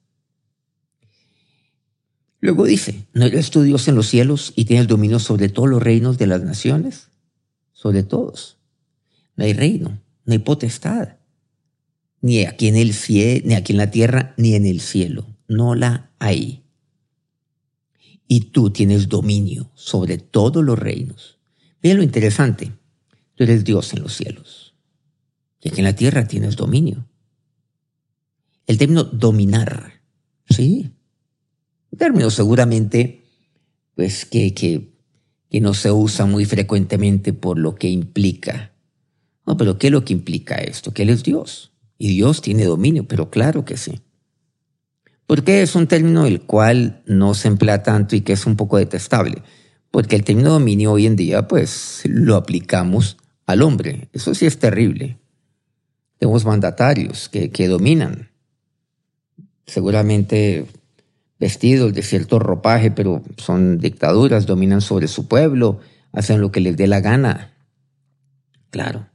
Luego 2.41 2.65
dice, 2.65 3.07
¿no 3.13 3.23
eres 3.25 3.51
tu 3.51 3.61
Dios 3.61 3.87
en 3.87 3.95
los 3.95 4.07
cielos 4.07 4.51
y 4.57 4.65
tienes 4.65 4.89
dominio 4.89 5.17
sobre 5.17 5.47
todos 5.47 5.69
los 5.69 5.81
reinos 5.81 6.17
de 6.17 6.27
las 6.27 6.43
naciones? 6.43 7.07
Sobre 7.71 8.03
todos. 8.03 8.57
No 9.37 9.45
hay 9.45 9.53
reino, 9.53 9.97
no 10.25 10.33
hay 10.33 10.39
potestad. 10.39 11.19
Ni 12.19 12.43
aquí 12.45 12.67
en 12.67 12.75
el 12.75 12.93
cielo, 12.93 13.43
ni 13.45 13.53
aquí 13.55 13.71
en 13.71 13.77
la 13.77 13.91
tierra, 13.91 14.33
ni 14.35 14.55
en 14.55 14.65
el 14.65 14.81
cielo. 14.81 15.25
No 15.47 15.73
la 15.73 16.11
hay. 16.19 16.58
Y 18.29 18.51
tú 18.51 18.69
tienes 18.69 19.09
dominio 19.09 19.71
sobre 19.73 20.17
todos 20.19 20.63
los 20.63 20.79
reinos. 20.79 21.39
Mira 21.83 21.95
lo 21.95 22.03
interesante. 22.03 22.71
Tú 23.35 23.43
eres 23.43 23.65
Dios 23.65 23.91
en 23.93 24.03
los 24.03 24.15
cielos. 24.15 24.75
Y 25.59 25.67
aquí 25.67 25.79
en 25.79 25.85
la 25.85 25.95
tierra 25.95 26.27
tienes 26.27 26.55
dominio. 26.55 27.05
El 28.67 28.77
término 28.77 29.03
dominar, 29.03 30.01
¿sí? 30.49 30.91
término 31.99 32.31
seguramente 32.31 33.21
pues 33.93 34.25
que, 34.25 34.55
que, 34.55 34.95
que 35.51 35.61
no 35.61 35.75
se 35.75 35.91
usa 35.91 36.25
muy 36.25 36.45
frecuentemente 36.45 37.33
por 37.33 37.59
lo 37.59 37.75
que 37.75 37.89
implica. 37.89 38.73
No, 39.45 39.57
pero 39.57 39.77
¿qué 39.77 39.87
es 39.87 39.91
lo 39.93 40.05
que 40.05 40.13
implica 40.13 40.55
esto? 40.55 40.93
Que 40.93 41.03
Él 41.03 41.09
es 41.09 41.23
Dios. 41.23 41.73
Y 41.97 42.07
Dios 42.07 42.41
tiene 42.41 42.63
dominio, 42.63 43.07
pero 43.07 43.29
claro 43.29 43.65
que 43.65 43.75
sí. 43.75 43.99
Porque 45.29 45.61
es 45.61 45.75
un 45.75 45.85
término 45.85 46.25
el 46.25 46.41
cual 46.41 47.03
no 47.05 47.35
se 47.35 47.49
emplea 47.49 47.83
tanto 47.83 48.15
y 48.15 48.21
que 48.21 48.33
es 48.33 48.47
un 48.47 48.55
poco 48.55 48.77
detestable. 48.77 49.43
Porque 49.91 50.15
el 50.15 50.23
término 50.23 50.49
dominio 50.49 50.91
hoy 50.91 51.05
en 51.05 51.15
día, 51.15 51.47
pues, 51.47 52.01
lo 52.05 52.35
aplicamos 52.35 53.15
al 53.45 53.61
hombre. 53.61 54.09
Eso 54.11 54.33
sí 54.33 54.47
es 54.47 54.57
terrible. 54.57 55.19
Tenemos 56.17 56.45
mandatarios 56.45 57.29
que, 57.29 57.51
que 57.51 57.67
dominan. 57.67 58.31
Seguramente 59.67 60.65
vestidos 61.39 61.93
de 61.93 62.01
cierto 62.01 62.39
ropaje, 62.39 62.89
pero 62.89 63.21
son 63.37 63.77
dictaduras, 63.77 64.47
dominan 64.47 64.81
sobre 64.81 65.07
su 65.07 65.27
pueblo, 65.27 65.79
hacen 66.11 66.41
lo 66.41 66.51
que 66.51 66.59
les 66.59 66.75
dé 66.75 66.87
la 66.87 67.01
gana. 67.01 67.53
Claro. 68.71 69.05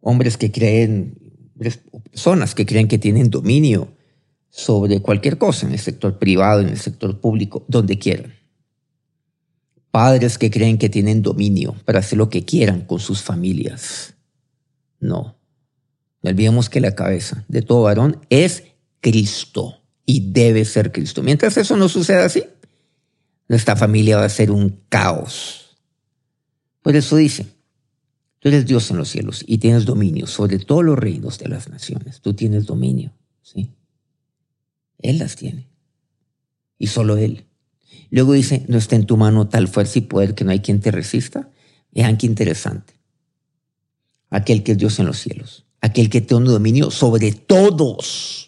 Hombres 0.00 0.38
que 0.38 0.50
creen, 0.50 1.18
personas 1.58 2.54
que 2.54 2.64
creen 2.64 2.88
que 2.88 2.96
tienen 2.96 3.28
dominio 3.28 3.94
sobre 4.56 5.02
cualquier 5.02 5.36
cosa, 5.36 5.66
en 5.66 5.74
el 5.74 5.78
sector 5.78 6.18
privado, 6.18 6.62
en 6.62 6.70
el 6.70 6.78
sector 6.78 7.20
público, 7.20 7.66
donde 7.68 7.98
quieran. 7.98 8.32
Padres 9.90 10.38
que 10.38 10.50
creen 10.50 10.78
que 10.78 10.88
tienen 10.88 11.20
dominio 11.20 11.76
para 11.84 11.98
hacer 11.98 12.16
lo 12.16 12.30
que 12.30 12.46
quieran 12.46 12.80
con 12.80 12.98
sus 12.98 13.20
familias. 13.20 14.14
No. 14.98 15.36
No 16.22 16.30
olvidemos 16.30 16.70
que 16.70 16.80
la 16.80 16.94
cabeza 16.94 17.44
de 17.48 17.60
todo 17.60 17.82
varón 17.82 18.24
es 18.30 18.64
Cristo 19.02 19.74
y 20.06 20.32
debe 20.32 20.64
ser 20.64 20.90
Cristo. 20.90 21.22
Mientras 21.22 21.58
eso 21.58 21.76
no 21.76 21.90
suceda 21.90 22.24
así, 22.24 22.42
nuestra 23.48 23.76
familia 23.76 24.16
va 24.16 24.24
a 24.24 24.30
ser 24.30 24.50
un 24.50 24.80
caos. 24.88 25.76
Por 26.80 26.96
eso 26.96 27.14
dice, 27.16 27.44
tú 28.38 28.48
eres 28.48 28.64
Dios 28.64 28.90
en 28.90 28.96
los 28.96 29.10
cielos 29.10 29.44
y 29.46 29.58
tienes 29.58 29.84
dominio 29.84 30.26
sobre 30.26 30.58
todos 30.58 30.82
los 30.82 30.98
reinos 30.98 31.38
de 31.38 31.48
las 31.48 31.68
naciones. 31.68 32.22
Tú 32.22 32.32
tienes 32.32 32.64
dominio, 32.64 33.12
¿sí? 33.42 33.75
Él 34.98 35.18
las 35.18 35.36
tiene. 35.36 35.68
Y 36.78 36.88
solo 36.88 37.16
Él. 37.16 37.46
Luego 38.10 38.32
dice, 38.32 38.64
no 38.68 38.78
está 38.78 38.96
en 38.96 39.06
tu 39.06 39.16
mano 39.16 39.48
tal 39.48 39.68
fuerza 39.68 39.98
y 39.98 40.02
poder 40.02 40.34
que 40.34 40.44
no 40.44 40.50
hay 40.50 40.60
quien 40.60 40.80
te 40.80 40.90
resista. 40.90 41.50
Vean 41.92 42.16
qué 42.16 42.26
interesante. 42.26 42.94
Aquel 44.30 44.62
que 44.62 44.72
es 44.72 44.78
Dios 44.78 44.98
en 44.98 45.06
los 45.06 45.18
cielos. 45.18 45.66
Aquel 45.80 46.10
que 46.10 46.20
tiene 46.20 46.50
dominio 46.50 46.90
sobre 46.90 47.32
todos 47.32 48.46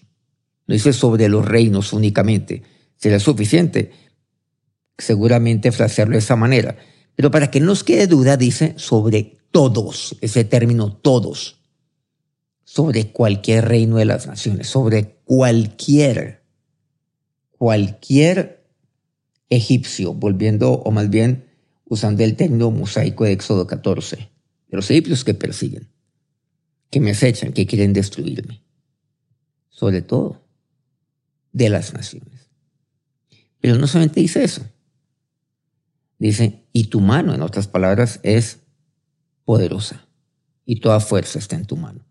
no 0.69 0.75
dice 0.75 0.93
sobre 0.93 1.29
los 1.29 1.45
reinos 1.45 1.93
únicamente. 1.93 2.63
Será 2.97 3.19
suficiente 3.19 3.91
seguramente 4.99 5.73
frasearlo 5.73 6.13
de 6.13 6.19
esa 6.19 6.37
manera. 6.37 6.77
Pero 7.17 7.31
para 7.31 7.51
que 7.51 7.59
no 7.59 7.67
nos 7.67 7.83
quede 7.83 8.07
duda, 8.07 8.37
dice 8.37 8.75
sobre 8.77 9.39
todos, 9.51 10.17
ese 10.21 10.45
término 10.45 10.93
todos, 10.93 11.63
sobre 12.65 13.13
cualquier 13.13 13.67
reino 13.67 13.97
de 13.97 14.05
las 14.05 14.27
naciones, 14.27 14.69
sobre 14.69 15.21
cualquier, 15.25 16.38
cualquier 17.59 18.65
egipcio, 19.51 20.15
volviendo, 20.15 20.73
o 20.73 20.91
más 20.91 21.11
bien 21.11 21.47
usando 21.85 22.23
el 22.23 22.37
término 22.37 22.71
mosaico 22.71 23.25
de 23.25 23.33
Éxodo 23.33 23.67
14, 23.67 24.17
de 24.17 24.77
los 24.77 24.91
egipcios 24.91 25.25
que 25.25 25.35
persiguen, 25.35 25.89
que 26.91 27.01
me 27.01 27.11
acechan, 27.11 27.53
que 27.53 27.67
quieren 27.67 27.93
destruirme. 27.93 28.63
Sobre 29.69 30.03
todo, 30.03 30.43
de 31.53 31.69
las 31.69 31.93
naciones. 31.95 32.51
Pero 33.61 33.77
no 33.77 33.87
solamente 33.87 34.21
dice 34.21 34.45
eso. 34.45 34.63
Dice, 36.19 36.65
y 36.73 36.85
tu 36.85 37.01
mano, 37.01 37.35
en 37.35 37.43
otras 37.43 37.69
palabras, 37.69 38.21
es 38.23 38.61
poderosa. 39.45 40.07
Y 40.65 40.81
toda 40.81 41.01
fuerza 41.01 41.39
está 41.39 41.57
en 41.57 41.65
tu 41.65 41.77
mano. 41.77 42.08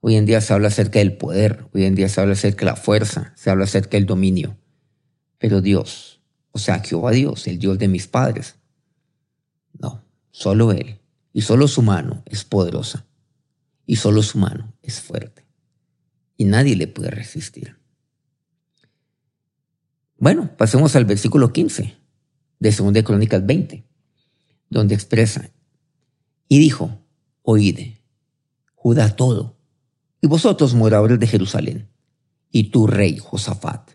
Hoy 0.00 0.16
en 0.16 0.24
día 0.24 0.40
se 0.40 0.54
habla 0.54 0.68
acerca 0.68 0.98
del 0.98 1.16
poder, 1.16 1.66
hoy 1.74 1.84
en 1.84 1.94
día 1.94 2.08
se 2.08 2.20
habla 2.20 2.32
acerca 2.32 2.60
de 2.60 2.72
la 2.72 2.76
fuerza, 2.76 3.32
se 3.36 3.50
habla 3.50 3.64
acerca 3.64 3.98
del 3.98 4.06
dominio. 4.06 4.56
Pero 5.38 5.60
Dios, 5.60 6.22
o 6.52 6.58
sea, 6.58 6.80
Jehová 6.80 7.10
Dios, 7.10 7.46
el 7.46 7.58
Dios 7.58 7.78
de 7.78 7.88
mis 7.88 8.06
padres, 8.06 8.56
no, 9.78 10.02
solo 10.30 10.72
Él, 10.72 11.00
y 11.32 11.42
solo 11.42 11.68
su 11.68 11.82
mano 11.82 12.22
es 12.26 12.44
poderosa, 12.44 13.06
y 13.84 13.96
solo 13.96 14.22
su 14.22 14.38
mano 14.38 14.72
es 14.82 15.00
fuerte, 15.00 15.44
y 16.38 16.44
nadie 16.44 16.76
le 16.76 16.86
puede 16.88 17.10
resistir. 17.10 17.76
Bueno, 20.16 20.56
pasemos 20.56 20.96
al 20.96 21.04
versículo 21.04 21.52
15 21.52 21.96
de 22.58 22.70
2 22.70 23.02
Crónicas 23.04 23.44
20, 23.44 23.84
donde 24.70 24.94
expresa, 24.94 25.50
y 26.48 26.58
dijo, 26.58 27.02
oíd, 27.42 27.96
Judá 28.74 29.14
todo, 29.14 29.59
y 30.20 30.26
vosotros 30.26 30.74
moradores 30.74 31.18
de 31.18 31.26
Jerusalén, 31.26 31.88
y 32.50 32.64
tu 32.70 32.86
rey 32.86 33.18
Josafat. 33.18 33.90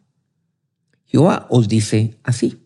Jehová 1.06 1.48
os 1.50 1.68
dice 1.68 2.20
así, 2.24 2.66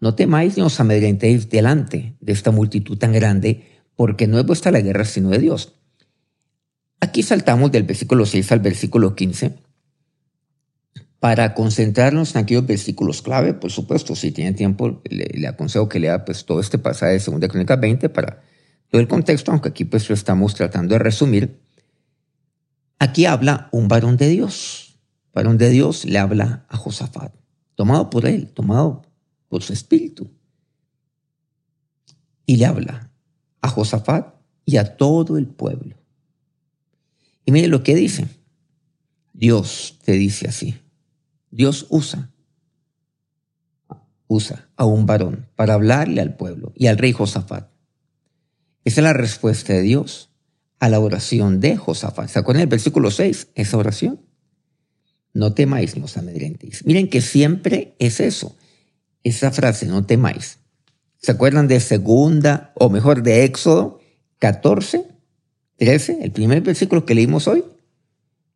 no 0.00 0.14
temáis 0.14 0.56
ni 0.56 0.62
os 0.62 0.78
amedrentéis 0.80 1.48
delante 1.48 2.16
de 2.20 2.32
esta 2.32 2.50
multitud 2.50 2.98
tan 2.98 3.12
grande, 3.12 3.82
porque 3.96 4.26
no 4.26 4.38
es 4.38 4.46
vuestra 4.46 4.72
la 4.72 4.80
guerra 4.80 5.04
sino 5.04 5.30
de 5.30 5.38
Dios. 5.38 5.74
Aquí 7.00 7.22
saltamos 7.22 7.72
del 7.72 7.84
versículo 7.84 8.26
6 8.26 8.52
al 8.52 8.60
versículo 8.60 9.14
15, 9.14 9.58
para 11.24 11.54
concentrarnos 11.54 12.34
en 12.34 12.42
aquellos 12.42 12.66
versículos 12.66 13.22
clave, 13.22 13.54
por 13.54 13.70
supuesto, 13.70 14.14
si 14.14 14.30
tiene 14.30 14.52
tiempo, 14.52 15.00
le, 15.08 15.48
aconsejo 15.48 15.88
que 15.88 15.98
lea 15.98 16.22
pues, 16.26 16.44
todo 16.44 16.60
este 16.60 16.76
pasaje 16.76 17.12
de 17.14 17.18
2 17.18 17.48
Crónicas 17.48 17.80
20 17.80 18.10
para 18.10 18.42
todo 18.90 19.00
el 19.00 19.08
contexto, 19.08 19.50
aunque 19.50 19.70
aquí 19.70 19.86
pues 19.86 20.06
lo 20.10 20.14
estamos 20.14 20.54
tratando 20.54 20.92
de 20.92 20.98
resumir. 20.98 21.63
Aquí 23.04 23.26
habla 23.26 23.68
un 23.70 23.86
varón 23.86 24.16
de 24.16 24.30
Dios. 24.30 24.98
Varón 25.34 25.58
de 25.58 25.68
Dios 25.68 26.06
le 26.06 26.18
habla 26.18 26.64
a 26.70 26.78
Josafat, 26.78 27.34
tomado 27.74 28.08
por 28.08 28.24
él, 28.24 28.48
tomado 28.48 29.02
por 29.50 29.62
su 29.62 29.74
espíritu. 29.74 30.30
Y 32.46 32.56
le 32.56 32.64
habla 32.64 33.10
a 33.60 33.68
Josafat 33.68 34.34
y 34.64 34.78
a 34.78 34.96
todo 34.96 35.36
el 35.36 35.46
pueblo. 35.46 35.96
Y 37.44 37.52
mire 37.52 37.68
lo 37.68 37.82
que 37.82 37.94
dice. 37.94 38.26
Dios 39.34 39.98
te 40.02 40.12
dice 40.12 40.48
así. 40.48 40.80
Dios 41.50 41.86
usa 41.90 42.30
usa 44.28 44.70
a 44.76 44.86
un 44.86 45.04
varón 45.04 45.50
para 45.56 45.74
hablarle 45.74 46.22
al 46.22 46.36
pueblo 46.36 46.72
y 46.74 46.86
al 46.86 46.96
rey 46.96 47.12
Josafat. 47.12 47.70
Esa 48.82 49.00
es 49.02 49.04
la 49.04 49.12
respuesta 49.12 49.74
de 49.74 49.82
Dios 49.82 50.33
a 50.84 50.90
la 50.90 51.00
oración 51.00 51.60
de 51.60 51.78
Josafat. 51.78 52.28
¿Se 52.28 52.38
acuerdan 52.38 52.64
el 52.64 52.68
versículo 52.68 53.10
6? 53.10 53.48
Esa 53.54 53.78
oración. 53.78 54.20
No 55.32 55.54
temáis 55.54 55.96
ni 55.96 56.02
os 56.02 56.18
amedrentéis. 56.18 56.84
Miren 56.84 57.08
que 57.08 57.22
siempre 57.22 57.94
es 57.98 58.20
eso. 58.20 58.54
Esa 59.22 59.50
frase, 59.50 59.86
no 59.86 60.04
temáis. 60.04 60.58
¿Se 61.16 61.32
acuerdan 61.32 61.68
de 61.68 61.80
segunda, 61.80 62.74
o 62.74 62.90
mejor, 62.90 63.22
de 63.22 63.44
Éxodo 63.44 63.98
14, 64.40 65.06
13, 65.76 66.18
el 66.20 66.32
primer 66.32 66.60
versículo 66.60 67.06
que 67.06 67.14
leímos 67.14 67.48
hoy? 67.48 67.64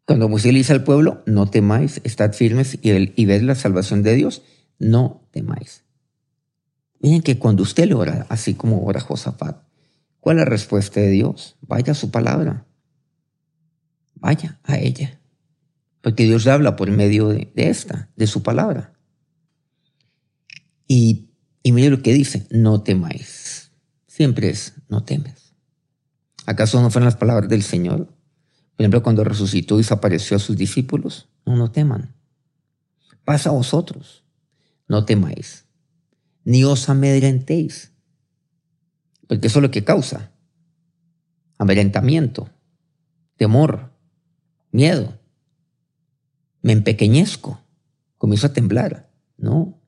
Cuando 0.04 0.28
Moisés 0.28 0.52
dice 0.52 0.74
al 0.74 0.84
pueblo, 0.84 1.22
no 1.24 1.48
temáis, 1.48 2.02
estad 2.04 2.34
firmes 2.34 2.78
y, 2.82 2.90
y 2.90 3.24
ved 3.24 3.40
la 3.40 3.54
salvación 3.54 4.02
de 4.02 4.14
Dios, 4.16 4.42
no 4.78 5.26
temáis. 5.30 5.82
Miren 7.00 7.22
que 7.22 7.38
cuando 7.38 7.62
usted 7.62 7.86
le 7.86 7.94
ora, 7.94 8.26
así 8.28 8.52
como 8.52 8.84
ora 8.84 9.00
Josafat, 9.00 9.67
¿cuál 10.20 10.38
es 10.38 10.44
la 10.44 10.50
respuesta 10.50 11.00
de 11.00 11.10
Dios? 11.10 11.56
Vaya 11.60 11.92
a 11.92 11.96
su 11.96 12.10
palabra. 12.10 12.66
Vaya 14.14 14.60
a 14.64 14.78
ella. 14.78 15.20
Porque 16.00 16.24
Dios 16.24 16.46
habla 16.46 16.76
por 16.76 16.90
medio 16.90 17.28
de, 17.28 17.50
esta, 17.56 18.10
de 18.16 18.26
su 18.26 18.42
palabra. 18.42 18.94
Y, 20.86 21.30
y 21.62 21.72
mire 21.72 21.90
lo 21.90 22.02
que 22.02 22.12
dice, 22.12 22.46
no 22.50 22.82
temáis. 22.82 23.72
Siempre 24.06 24.48
es, 24.48 24.74
no 24.88 25.04
temes. 25.04 25.54
¿Acaso 26.46 26.80
no 26.80 26.90
fueron 26.90 27.04
las 27.04 27.16
palabras 27.16 27.48
del 27.48 27.62
Señor? 27.62 28.06
Por 28.06 28.84
ejemplo, 28.84 29.02
cuando 29.02 29.24
resucitó 29.24 29.74
y 29.74 29.78
desapareció 29.78 30.36
a 30.36 30.40
sus 30.40 30.56
discípulos. 30.56 31.28
No, 31.44 31.56
no 31.56 31.70
teman. 31.70 32.14
Pasa 33.24 33.50
a 33.50 33.52
vosotros. 33.52 34.24
No 34.88 35.04
temáis. 35.04 35.66
Ni 36.44 36.64
os 36.64 36.88
amedrentéis. 36.88 37.92
Porque 39.28 39.46
eso 39.46 39.60
es 39.60 39.62
lo 39.62 39.70
que 39.70 39.84
causa. 39.84 40.32
Amedrentamiento, 41.58 42.48
temor, 43.36 43.92
miedo. 44.72 45.18
Me 46.62 46.72
empequeñezco, 46.72 47.60
comienzo 48.16 48.48
a 48.48 48.52
temblar. 48.52 49.10
No. 49.36 49.80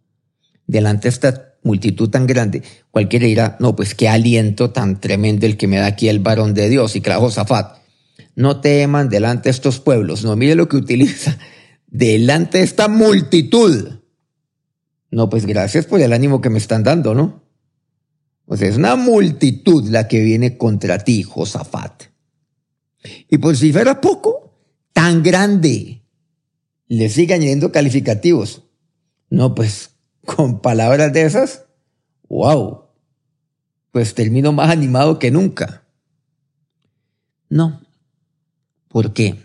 Delante 0.66 1.04
de 1.04 1.08
esta 1.08 1.54
multitud 1.62 2.08
tan 2.10 2.26
grande, 2.26 2.62
cualquiera 2.90 3.26
dirá, 3.26 3.56
no, 3.60 3.74
pues 3.74 3.94
qué 3.94 4.08
aliento 4.08 4.70
tan 4.70 5.00
tremendo 5.00 5.46
el 5.46 5.56
que 5.56 5.66
me 5.66 5.78
da 5.78 5.86
aquí 5.86 6.08
el 6.08 6.20
varón 6.20 6.54
de 6.54 6.68
Dios. 6.68 6.94
Y 6.96 7.00
claro, 7.00 7.22
Josafat, 7.22 7.78
no 8.34 8.60
teman 8.60 9.08
delante 9.08 9.44
de 9.44 9.50
estos 9.50 9.80
pueblos. 9.80 10.24
No, 10.24 10.36
mire 10.36 10.54
lo 10.54 10.68
que 10.68 10.76
utiliza. 10.76 11.38
Delante 11.86 12.58
de 12.58 12.64
esta 12.64 12.88
multitud. 12.88 13.88
No, 15.10 15.28
pues 15.28 15.46
gracias 15.46 15.86
por 15.86 16.00
el 16.00 16.12
ánimo 16.12 16.40
que 16.40 16.50
me 16.50 16.58
están 16.58 16.84
dando, 16.84 17.14
¿no? 17.14 17.42
O 18.50 18.56
sea, 18.56 18.68
es 18.68 18.76
una 18.76 18.96
multitud 18.96 19.88
la 19.90 20.08
que 20.08 20.20
viene 20.20 20.58
contra 20.58 20.98
ti, 20.98 21.22
Josafat. 21.22 22.06
Y 23.28 23.38
por 23.38 23.56
si 23.56 23.72
fuera 23.72 24.00
poco, 24.00 24.58
tan 24.92 25.22
grande. 25.22 26.02
Le 26.88 27.08
sigue 27.08 27.34
añadiendo 27.34 27.70
calificativos. 27.70 28.64
No, 29.28 29.54
pues 29.54 29.90
con 30.26 30.60
palabras 30.60 31.12
de 31.12 31.22
esas, 31.22 31.66
wow. 32.28 32.86
Pues 33.92 34.14
termino 34.14 34.52
más 34.52 34.68
animado 34.70 35.20
que 35.20 35.30
nunca. 35.30 35.84
No, 37.48 37.80
¿Por 38.90 39.12
qué? 39.12 39.36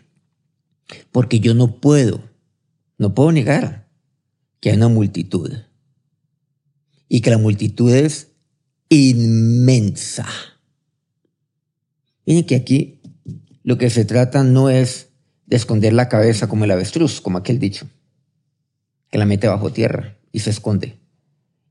Porque 1.12 1.40
yo 1.40 1.54
no 1.54 1.80
puedo, 1.80 2.20
no 2.98 3.14
puedo 3.14 3.32
negar 3.32 3.88
que 4.60 4.72
hay 4.72 4.76
una 4.76 4.88
multitud 4.88 5.52
y 7.08 7.22
que 7.22 7.30
la 7.30 7.38
multitud 7.38 7.94
es 7.94 8.32
inmensa. 8.90 10.28
Miren 12.26 12.46
que 12.46 12.56
aquí 12.56 13.02
lo 13.64 13.78
que 13.78 13.90
se 13.90 14.06
trata 14.06 14.44
no 14.44 14.70
es 14.70 15.10
de 15.46 15.56
esconder 15.56 15.94
la 15.94 16.10
cabeza 16.10 16.48
como 16.48 16.66
el 16.66 16.72
avestruz, 16.72 17.22
como 17.22 17.38
aquel 17.38 17.60
dicho, 17.60 17.88
que 19.10 19.18
la 19.18 19.26
mete 19.26 19.48
bajo 19.48 19.72
tierra 19.72 20.18
y 20.32 20.40
se 20.40 20.50
esconde, 20.50 20.98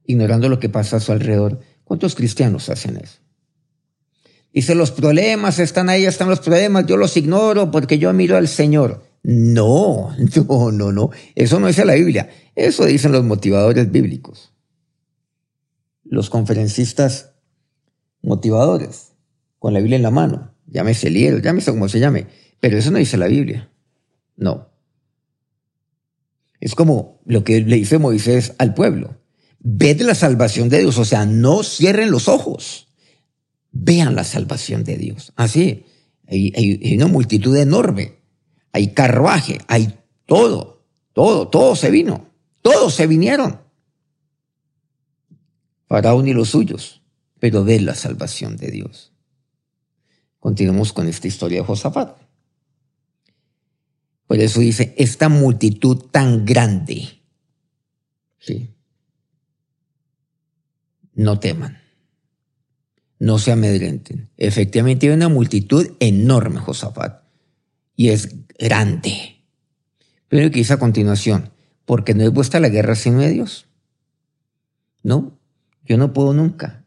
ignorando 0.06 0.48
lo 0.48 0.58
que 0.58 0.68
pasa 0.68 0.96
a 0.96 1.00
su 1.00 1.12
alrededor. 1.12 1.60
¿Cuántos 1.84 2.14
cristianos 2.14 2.68
hacen 2.68 2.96
eso? 2.96 3.18
Dice, 4.52 4.76
los 4.76 4.92
problemas 4.92 5.58
están 5.58 5.88
ahí, 5.88 6.04
están 6.04 6.30
los 6.30 6.38
problemas, 6.38 6.86
yo 6.86 6.96
los 6.96 7.16
ignoro 7.16 7.72
porque 7.72 7.98
yo 7.98 8.12
miro 8.12 8.36
al 8.36 8.46
Señor. 8.46 9.02
No, 9.24 10.14
no, 10.48 10.70
no, 10.70 10.92
no. 10.92 11.10
Eso 11.34 11.58
no 11.58 11.66
dice 11.66 11.84
la 11.84 11.94
Biblia. 11.94 12.30
Eso 12.54 12.84
dicen 12.84 13.10
los 13.10 13.24
motivadores 13.24 13.90
bíblicos. 13.90 14.53
Los 16.14 16.30
conferencistas 16.30 17.34
motivadores, 18.22 19.12
con 19.58 19.74
la 19.74 19.80
Biblia 19.80 19.96
en 19.96 20.02
la 20.02 20.10
mano. 20.10 20.54
Llámese 20.66 21.10
líder, 21.10 21.42
llámese 21.42 21.70
como 21.70 21.88
se 21.88 22.00
llame. 22.00 22.26
Pero 22.60 22.78
eso 22.78 22.90
no 22.90 22.98
dice 22.98 23.16
la 23.16 23.26
Biblia. 23.26 23.70
No. 24.36 24.68
Es 26.60 26.74
como 26.74 27.20
lo 27.26 27.44
que 27.44 27.60
le 27.60 27.76
dice 27.76 27.98
Moisés 27.98 28.54
al 28.58 28.74
pueblo. 28.74 29.18
Ved 29.58 30.00
la 30.00 30.14
salvación 30.14 30.68
de 30.68 30.80
Dios, 30.80 30.98
o 30.98 31.04
sea, 31.04 31.26
no 31.26 31.62
cierren 31.62 32.10
los 32.10 32.28
ojos 32.28 32.84
vean 33.74 34.14
la 34.14 34.24
salvación 34.24 34.84
de 34.84 34.96
Dios. 34.96 35.32
Así, 35.36 35.84
hay, 36.26 36.94
una 36.96 37.08
multitud 37.08 37.54
enorme, 37.56 38.20
hay 38.72 38.94
carruaje, 38.94 39.58
hay 39.66 39.98
todo, 40.24 40.86
todo, 41.12 41.48
todo 41.48 41.76
se 41.76 41.90
vino, 41.90 42.30
todos 42.62 42.94
se 42.94 43.06
vinieron. 43.06 43.60
Faraón 45.94 46.26
y 46.26 46.32
los 46.32 46.48
suyos, 46.48 47.02
pero 47.38 47.62
ve 47.62 47.78
la 47.78 47.94
salvación 47.94 48.56
de 48.56 48.72
Dios. 48.72 49.12
Continuamos 50.40 50.92
con 50.92 51.06
esta 51.06 51.28
historia 51.28 51.60
de 51.60 51.66
Josafat. 51.66 52.16
Por 54.26 54.40
eso 54.40 54.58
dice, 54.58 54.92
esta 54.98 55.28
multitud 55.28 56.06
tan 56.10 56.44
grande, 56.44 57.20
¿sí? 58.40 58.74
no 61.14 61.38
teman 61.38 61.78
no 63.20 63.38
se 63.38 63.52
amedrenten. 63.52 64.30
Efectivamente 64.36 65.06
hay 65.06 65.14
una 65.14 65.28
multitud 65.28 65.92
enorme, 66.00 66.58
Josafat, 66.58 67.22
y 67.94 68.08
es 68.08 68.34
grande. 68.58 69.44
Pero 70.26 70.50
que 70.50 70.58
dice 70.58 70.72
a 70.72 70.78
continuación, 70.78 71.52
porque 71.84 72.14
no 72.14 72.24
es 72.24 72.32
vuestra 72.32 72.58
la 72.58 72.68
guerra 72.68 72.96
sino 72.96 73.20
de 73.20 73.30
Dios. 73.30 73.66
No, 75.04 75.33
yo 75.84 75.96
no 75.98 76.12
puedo 76.12 76.32
nunca 76.32 76.84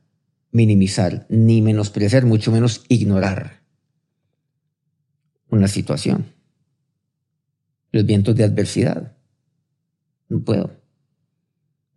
minimizar, 0.51 1.25
ni 1.29 1.62
menospreciar, 1.62 2.25
mucho 2.25 2.51
menos 2.51 2.83
ignorar 2.89 3.62
una 5.49 5.67
situación. 5.67 6.33
Los 7.91 8.05
vientos 8.05 8.36
de 8.36 8.43
adversidad. 8.43 9.15
No 10.29 10.43
puedo. 10.43 10.81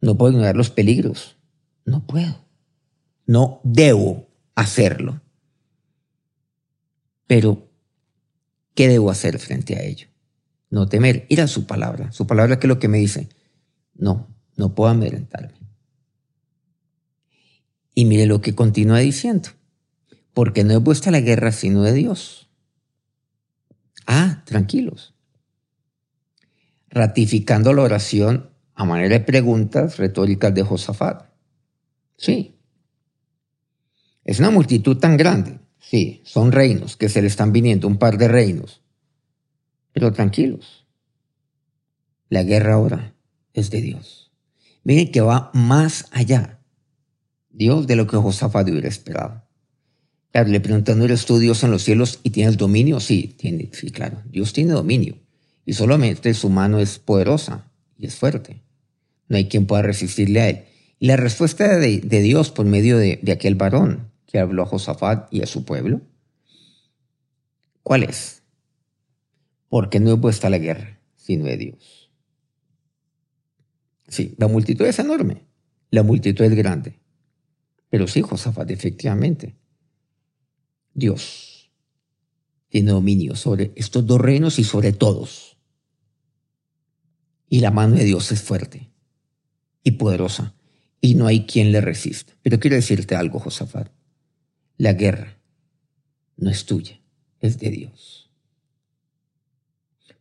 No 0.00 0.16
puedo 0.16 0.32
ignorar 0.32 0.56
los 0.56 0.70
peligros. 0.70 1.36
No 1.84 2.06
puedo. 2.06 2.44
No 3.26 3.60
debo 3.64 4.28
hacerlo. 4.54 5.20
Pero, 7.26 7.68
¿qué 8.74 8.88
debo 8.88 9.10
hacer 9.10 9.38
frente 9.38 9.76
a 9.76 9.82
ello? 9.82 10.08
No 10.68 10.88
temer, 10.88 11.26
ir 11.28 11.40
a 11.40 11.48
su 11.48 11.66
palabra. 11.66 12.12
Su 12.12 12.26
palabra 12.26 12.58
que 12.58 12.66
es 12.66 12.68
lo 12.68 12.78
que 12.78 12.88
me 12.88 12.98
dice. 12.98 13.28
No, 13.94 14.28
no 14.56 14.74
puedo 14.74 14.90
amedrentarme. 14.90 15.59
Y 17.94 18.04
mire 18.04 18.26
lo 18.26 18.40
que 18.40 18.54
continúa 18.54 18.98
diciendo. 18.98 19.50
Porque 20.32 20.64
no 20.64 20.74
es 20.74 20.82
vuestra 20.82 21.12
la 21.12 21.20
guerra 21.20 21.52
sino 21.52 21.82
de 21.82 21.92
Dios. 21.92 22.48
Ah, 24.06 24.42
tranquilos. 24.46 25.14
Ratificando 26.88 27.72
la 27.72 27.82
oración 27.82 28.50
a 28.74 28.84
manera 28.84 29.18
de 29.18 29.24
preguntas 29.24 29.98
retóricas 29.98 30.54
de 30.54 30.62
Josafat. 30.62 31.30
Sí, 32.16 32.60
es 34.24 34.38
una 34.38 34.50
multitud 34.50 34.96
tan 34.98 35.16
grande. 35.16 35.58
Sí, 35.80 36.20
son 36.24 36.52
reinos 36.52 36.96
que 36.96 37.08
se 37.08 37.20
le 37.20 37.26
están 37.26 37.52
viniendo, 37.52 37.88
un 37.88 37.98
par 37.98 38.16
de 38.16 38.28
reinos. 38.28 38.80
Pero 39.92 40.12
tranquilos. 40.12 40.86
La 42.28 42.44
guerra 42.44 42.74
ahora 42.74 43.14
es 43.54 43.70
de 43.70 43.80
Dios. 43.80 44.30
Miren 44.84 45.10
que 45.10 45.20
va 45.20 45.50
más 45.52 46.06
allá. 46.12 46.59
Dios 47.50 47.86
de 47.86 47.96
lo 47.96 48.06
que 48.06 48.16
Josafat 48.16 48.68
hubiera 48.68 48.88
esperado. 48.88 49.42
Le 50.32 50.60
preguntan, 50.60 50.98
¿no 50.98 51.04
eres 51.04 51.26
tú 51.26 51.38
Dios 51.38 51.64
en 51.64 51.70
los 51.70 51.82
cielos 51.82 52.20
y 52.22 52.30
tienes 52.30 52.56
dominio? 52.56 53.00
Sí, 53.00 53.34
tiene, 53.36 53.70
sí, 53.72 53.90
claro. 53.90 54.22
Dios 54.26 54.52
tiene 54.52 54.72
dominio. 54.72 55.18
Y 55.64 55.72
solamente 55.72 56.32
su 56.34 56.48
mano 56.48 56.78
es 56.78 56.98
poderosa 56.98 57.70
y 57.98 58.06
es 58.06 58.14
fuerte. 58.14 58.62
No 59.28 59.36
hay 59.36 59.48
quien 59.48 59.66
pueda 59.66 59.82
resistirle 59.82 60.40
a 60.40 60.48
él. 60.48 60.64
Y 60.98 61.06
la 61.06 61.16
respuesta 61.16 61.78
de, 61.78 61.98
Dios 62.00 62.50
por 62.50 62.66
medio 62.66 62.96
de, 62.98 63.18
de 63.22 63.32
aquel 63.32 63.56
varón 63.56 64.10
que 64.30 64.38
habló 64.38 64.62
a 64.62 64.66
Josafat 64.66 65.32
y 65.32 65.42
a 65.42 65.46
su 65.46 65.64
pueblo? 65.64 66.02
¿Cuál 67.82 68.04
es? 68.04 68.42
Porque 69.68 69.98
no 69.98 70.12
es 70.12 70.20
vuestra 70.20 70.50
la 70.50 70.58
guerra, 70.58 71.00
sino 71.16 71.46
de 71.46 71.56
Dios. 71.56 72.12
Sí, 74.08 74.34
la 74.38 74.48
multitud 74.48 74.86
es 74.86 74.98
enorme. 74.98 75.46
la 75.90 76.04
multitud 76.04 76.44
es 76.44 76.54
grande. 76.54 76.99
Pero 77.90 78.06
sí, 78.06 78.22
Josafat, 78.22 78.70
efectivamente, 78.70 79.56
Dios 80.94 81.70
tiene 82.68 82.92
dominio 82.92 83.34
sobre 83.34 83.72
estos 83.74 84.06
dos 84.06 84.20
reinos 84.20 84.58
y 84.58 84.64
sobre 84.64 84.92
todos. 84.92 85.58
Y 87.48 87.60
la 87.60 87.72
mano 87.72 87.96
de 87.96 88.04
Dios 88.04 88.30
es 88.30 88.40
fuerte 88.40 88.90
y 89.82 89.92
poderosa 89.92 90.54
y 91.00 91.14
no 91.14 91.26
hay 91.26 91.46
quien 91.46 91.72
le 91.72 91.80
resista. 91.80 92.32
Pero 92.42 92.60
quiero 92.60 92.76
decirte 92.76 93.16
algo, 93.16 93.40
Josafat. 93.40 93.90
La 94.76 94.92
guerra 94.92 95.38
no 96.36 96.48
es 96.50 96.64
tuya, 96.64 97.00
es 97.40 97.58
de 97.58 97.70
Dios. 97.70 98.30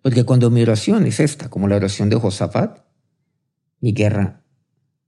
Porque 0.02 0.24
cuando 0.24 0.50
mi 0.50 0.62
oración 0.62 1.06
es 1.06 1.20
esta, 1.20 1.50
como 1.50 1.68
la 1.68 1.76
oración 1.76 2.10
de 2.10 2.16
Josafat, 2.16 2.84
mi 3.80 3.94
guerra, 3.94 4.44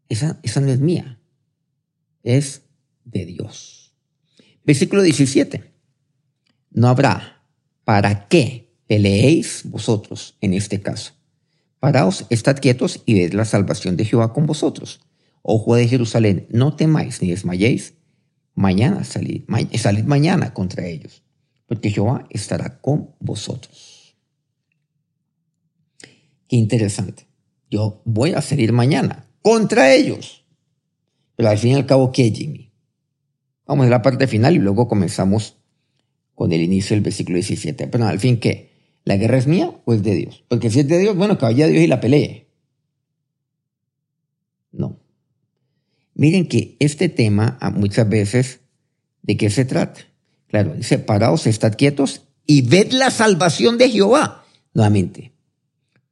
esa, 0.10 0.40
esa 0.44 0.62
no 0.62 0.70
es 0.70 0.80
mía, 0.80 1.21
es 2.24 2.64
de 3.04 3.26
Dios. 3.26 3.96
Versículo 4.64 5.02
17. 5.02 5.64
No 6.72 6.88
habrá 6.88 7.44
para 7.84 8.28
qué 8.28 8.74
peleéis 8.88 9.64
vosotros 9.66 10.38
en 10.42 10.54
este 10.54 10.82
caso. 10.82 11.14
Paraos, 11.80 12.26
estad 12.30 12.58
quietos 12.60 13.02
y 13.06 13.16
ved 13.16 13.34
la 13.34 13.46
salvación 13.46 13.98
de 13.98 14.06
Jehová 14.06 14.34
con 14.34 14.46
vosotros 14.46 15.02
Ojo 15.44 15.76
de 15.76 15.88
Jerusalén, 15.88 16.48
no 16.50 16.76
temáis 16.76 17.22
ni 17.22 17.30
desmayéis. 17.30 17.96
Mañana 18.54 19.04
salid, 19.04 19.44
salid 19.76 20.04
mañana 20.04 20.54
contra 20.54 20.86
ellos, 20.86 21.24
porque 21.66 21.90
Jehová 21.90 22.28
estará 22.30 22.80
con 22.80 23.16
vosotros. 23.20 24.16
Qué 26.48 26.58
interesante. 26.58 27.28
Yo 27.70 28.02
voy 28.06 28.34
a 28.34 28.42
salir 28.42 28.74
mañana 28.74 29.26
contra 29.42 29.94
ellos. 29.94 30.41
Pero 31.42 31.50
al 31.50 31.58
fin 31.58 31.72
y 31.72 31.74
al 31.74 31.88
cabo, 31.88 32.12
¿qué, 32.12 32.30
Jimmy? 32.30 32.72
Vamos 33.66 33.88
a 33.88 33.90
la 33.90 34.04
parte 34.04 34.28
final 34.28 34.56
y 34.56 34.60
luego 34.60 34.88
comenzamos 34.88 35.58
con 36.36 36.52
el 36.52 36.62
inicio 36.62 36.96
del 36.96 37.02
versículo 37.02 37.38
17. 37.38 37.88
Pero 37.88 38.06
al 38.06 38.20
fin, 38.20 38.40
¿qué? 38.40 38.70
¿La 39.06 39.18
guerra 39.18 39.40
es 39.40 39.48
mía 39.48 39.74
o 39.84 39.92
es 39.92 40.04
de 40.04 40.14
Dios? 40.14 40.44
Porque 40.50 40.70
si 40.70 40.82
es 40.82 40.88
de 40.88 41.00
Dios, 41.00 41.16
bueno, 41.16 41.40
que 41.40 41.46
vaya 41.46 41.66
Dios 41.66 41.84
y 41.84 41.88
la 41.88 42.00
pelee. 42.00 42.48
No. 44.72 45.00
Miren 46.14 46.48
que 46.48 46.78
este 46.80 47.10
tema 47.10 47.58
ah, 47.60 47.72
muchas 47.72 48.08
veces, 48.08 48.60
¿de 49.24 49.36
qué 49.36 49.50
se 49.50 49.66
trata? 49.66 50.00
Claro, 50.46 50.76
dice, 50.76 51.00
paraos, 51.00 51.48
estad 51.48 51.74
quietos 51.76 52.22
y 52.46 52.62
ved 52.62 52.92
la 52.92 53.10
salvación 53.10 53.80
de 53.80 53.90
Jehová. 53.90 54.46
Nuevamente, 54.76 55.32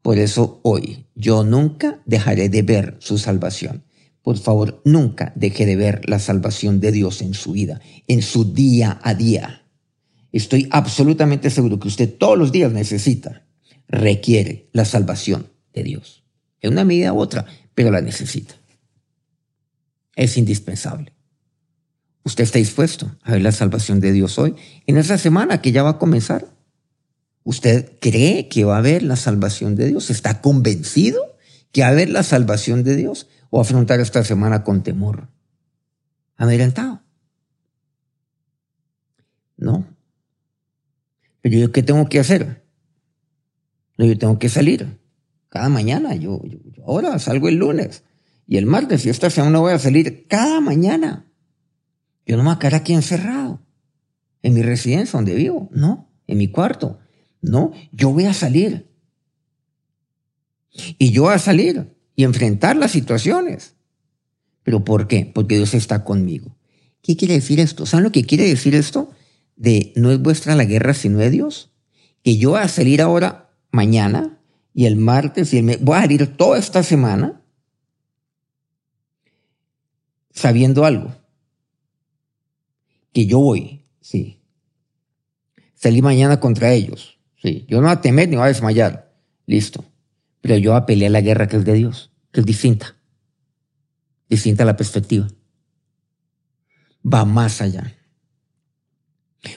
por 0.01 0.17
eso 0.17 0.59
hoy 0.63 1.05
yo 1.13 1.43
nunca 1.43 2.01
dejaré 2.07 2.49
de 2.49 2.63
ver 2.63 2.97
su 2.97 3.19
salvación. 3.19 3.83
Por 4.29 4.37
favor, 4.37 4.79
nunca 4.85 5.33
deje 5.35 5.65
de 5.65 5.75
ver 5.75 6.07
la 6.07 6.19
salvación 6.19 6.79
de 6.79 6.91
Dios 6.91 7.23
en 7.23 7.33
su 7.33 7.53
vida, 7.53 7.81
en 8.07 8.21
su 8.21 8.53
día 8.53 8.99
a 9.01 9.15
día. 9.15 9.65
Estoy 10.31 10.67
absolutamente 10.69 11.49
seguro 11.49 11.79
que 11.79 11.87
usted 11.87 12.15
todos 12.15 12.37
los 12.37 12.51
días 12.51 12.71
necesita, 12.71 13.47
requiere 13.87 14.69
la 14.71 14.85
salvación 14.85 15.47
de 15.73 15.81
Dios. 15.81 16.25
En 16.61 16.73
una 16.73 16.85
medida 16.85 17.11
u 17.11 17.17
otra, 17.17 17.47
pero 17.73 17.89
la 17.89 18.01
necesita 18.01 18.53
es 20.15 20.37
indispensable. 20.37 21.11
¿Usted 22.21 22.43
está 22.43 22.59
dispuesto 22.59 23.17
a 23.23 23.31
ver 23.31 23.41
la 23.41 23.51
salvación 23.51 23.99
de 23.99 24.11
Dios 24.11 24.37
hoy? 24.37 24.53
En 24.85 24.97
esa 24.97 25.17
semana 25.17 25.59
que 25.59 25.71
ya 25.71 25.81
va 25.81 25.89
a 25.89 25.97
comenzar. 25.97 26.45
¿Usted 27.41 27.93
cree 27.99 28.47
que 28.47 28.63
va 28.63 28.75
a 28.75 28.77
haber 28.77 29.01
la 29.01 29.15
salvación 29.15 29.75
de 29.75 29.87
Dios? 29.87 30.11
¿Está 30.11 30.39
convencido 30.39 31.35
que 31.71 31.81
va 31.81 31.87
a 31.87 31.91
haber 31.91 32.11
la 32.11 32.21
salvación 32.21 32.83
de 32.83 32.95
Dios? 32.95 33.25
¿O 33.49 33.61
afrontar 33.61 33.99
esta 33.99 34.23
semana 34.23 34.63
con 34.63 34.83
temor? 34.83 35.29
Adelantado. 36.37 37.01
No. 39.57 39.85
Pero 41.41 41.57
yo, 41.57 41.71
¿qué 41.71 41.83
tengo 41.83 42.07
que 42.07 42.19
hacer? 42.19 42.63
No, 43.97 44.05
yo 44.05 44.17
tengo 44.17 44.39
que 44.39 44.49
salir. 44.49 44.99
Cada 45.49 45.69
mañana. 45.69 46.15
yo 46.15 46.41
ahora 46.85 47.17
salgo 47.19 47.49
el 47.49 47.55
lunes 47.55 48.03
y 48.49 48.57
el 48.57 48.65
martes 48.65 49.05
y 49.05 49.09
esta 49.09 49.29
semana 49.29 49.59
voy 49.59 49.73
a 49.73 49.79
salir 49.79 50.25
cada 50.27 50.59
mañana. 50.59 51.27
Yo 52.25 52.35
no 52.35 52.43
me 52.43 52.49
voy 52.49 52.57
quedar 52.59 52.75
aquí 52.75 52.93
encerrado, 52.93 53.61
en 54.41 54.53
mi 54.55 54.61
residencia 54.63 55.17
donde 55.17 55.35
vivo, 55.35 55.69
no, 55.71 56.11
en 56.25 56.37
mi 56.37 56.47
cuarto. 56.47 56.99
No, 57.41 57.73
yo 57.91 58.11
voy 58.11 58.25
a 58.25 58.33
salir. 58.33 58.89
Y 60.97 61.11
yo 61.11 61.23
voy 61.23 61.33
a 61.33 61.39
salir 61.39 61.95
y 62.19 62.25
enfrentar 62.25 62.75
las 62.75 62.91
situaciones. 62.91 63.75
¿Pero 64.63 64.83
por 64.83 65.07
qué? 65.07 65.31
Porque 65.33 65.55
Dios 65.55 65.73
está 65.73 66.03
conmigo. 66.03 66.53
¿Qué 67.01 67.15
quiere 67.15 67.35
decir 67.35 67.61
esto? 67.61 67.85
¿Saben 67.85 68.03
lo 68.03 68.11
que 68.11 68.25
quiere 68.25 68.43
decir 68.43 68.75
esto? 68.75 69.09
De 69.55 69.93
no 69.95 70.11
es 70.11 70.21
vuestra 70.21 70.53
la 70.55 70.65
guerra 70.65 70.93
sino 70.93 71.19
de 71.19 71.29
Dios. 71.29 71.71
Que 72.21 72.35
yo 72.35 72.49
voy 72.49 72.59
a 72.59 72.67
salir 72.67 73.01
ahora 73.01 73.53
mañana 73.71 74.41
y 74.73 74.85
el 74.85 74.97
martes 74.97 75.53
y 75.53 75.59
el 75.59 75.63
mes, 75.63 75.81
voy 75.81 75.97
a 75.97 76.01
salir 76.01 76.27
toda 76.35 76.59
esta 76.59 76.83
semana 76.83 77.41
sabiendo 80.31 80.83
algo. 80.83 81.15
Que 83.13 83.27
yo 83.27 83.39
voy, 83.39 83.85
sí. 84.01 84.41
Salí 85.73 86.01
mañana 86.01 86.41
contra 86.41 86.73
ellos, 86.73 87.17
sí. 87.41 87.65
Yo 87.69 87.77
no 87.77 87.87
voy 87.87 87.95
a 87.95 88.01
temer 88.01 88.27
ni 88.27 88.35
voy 88.35 88.43
a 88.43 88.49
desmayar, 88.49 89.15
listo. 89.45 89.85
Pero 90.41 90.57
yo 90.57 90.71
voy 90.71 90.79
a 90.79 90.85
pelear 90.85 91.11
la 91.11 91.21
guerra 91.21 91.47
que 91.47 91.57
es 91.57 91.65
de 91.65 91.73
Dios, 91.73 92.11
que 92.31 92.39
es 92.41 92.45
distinta. 92.45 92.95
Distinta 94.29 94.65
la 94.65 94.77
perspectiva. 94.77 95.27
Va 97.05 97.25
más 97.25 97.61
allá. 97.61 97.95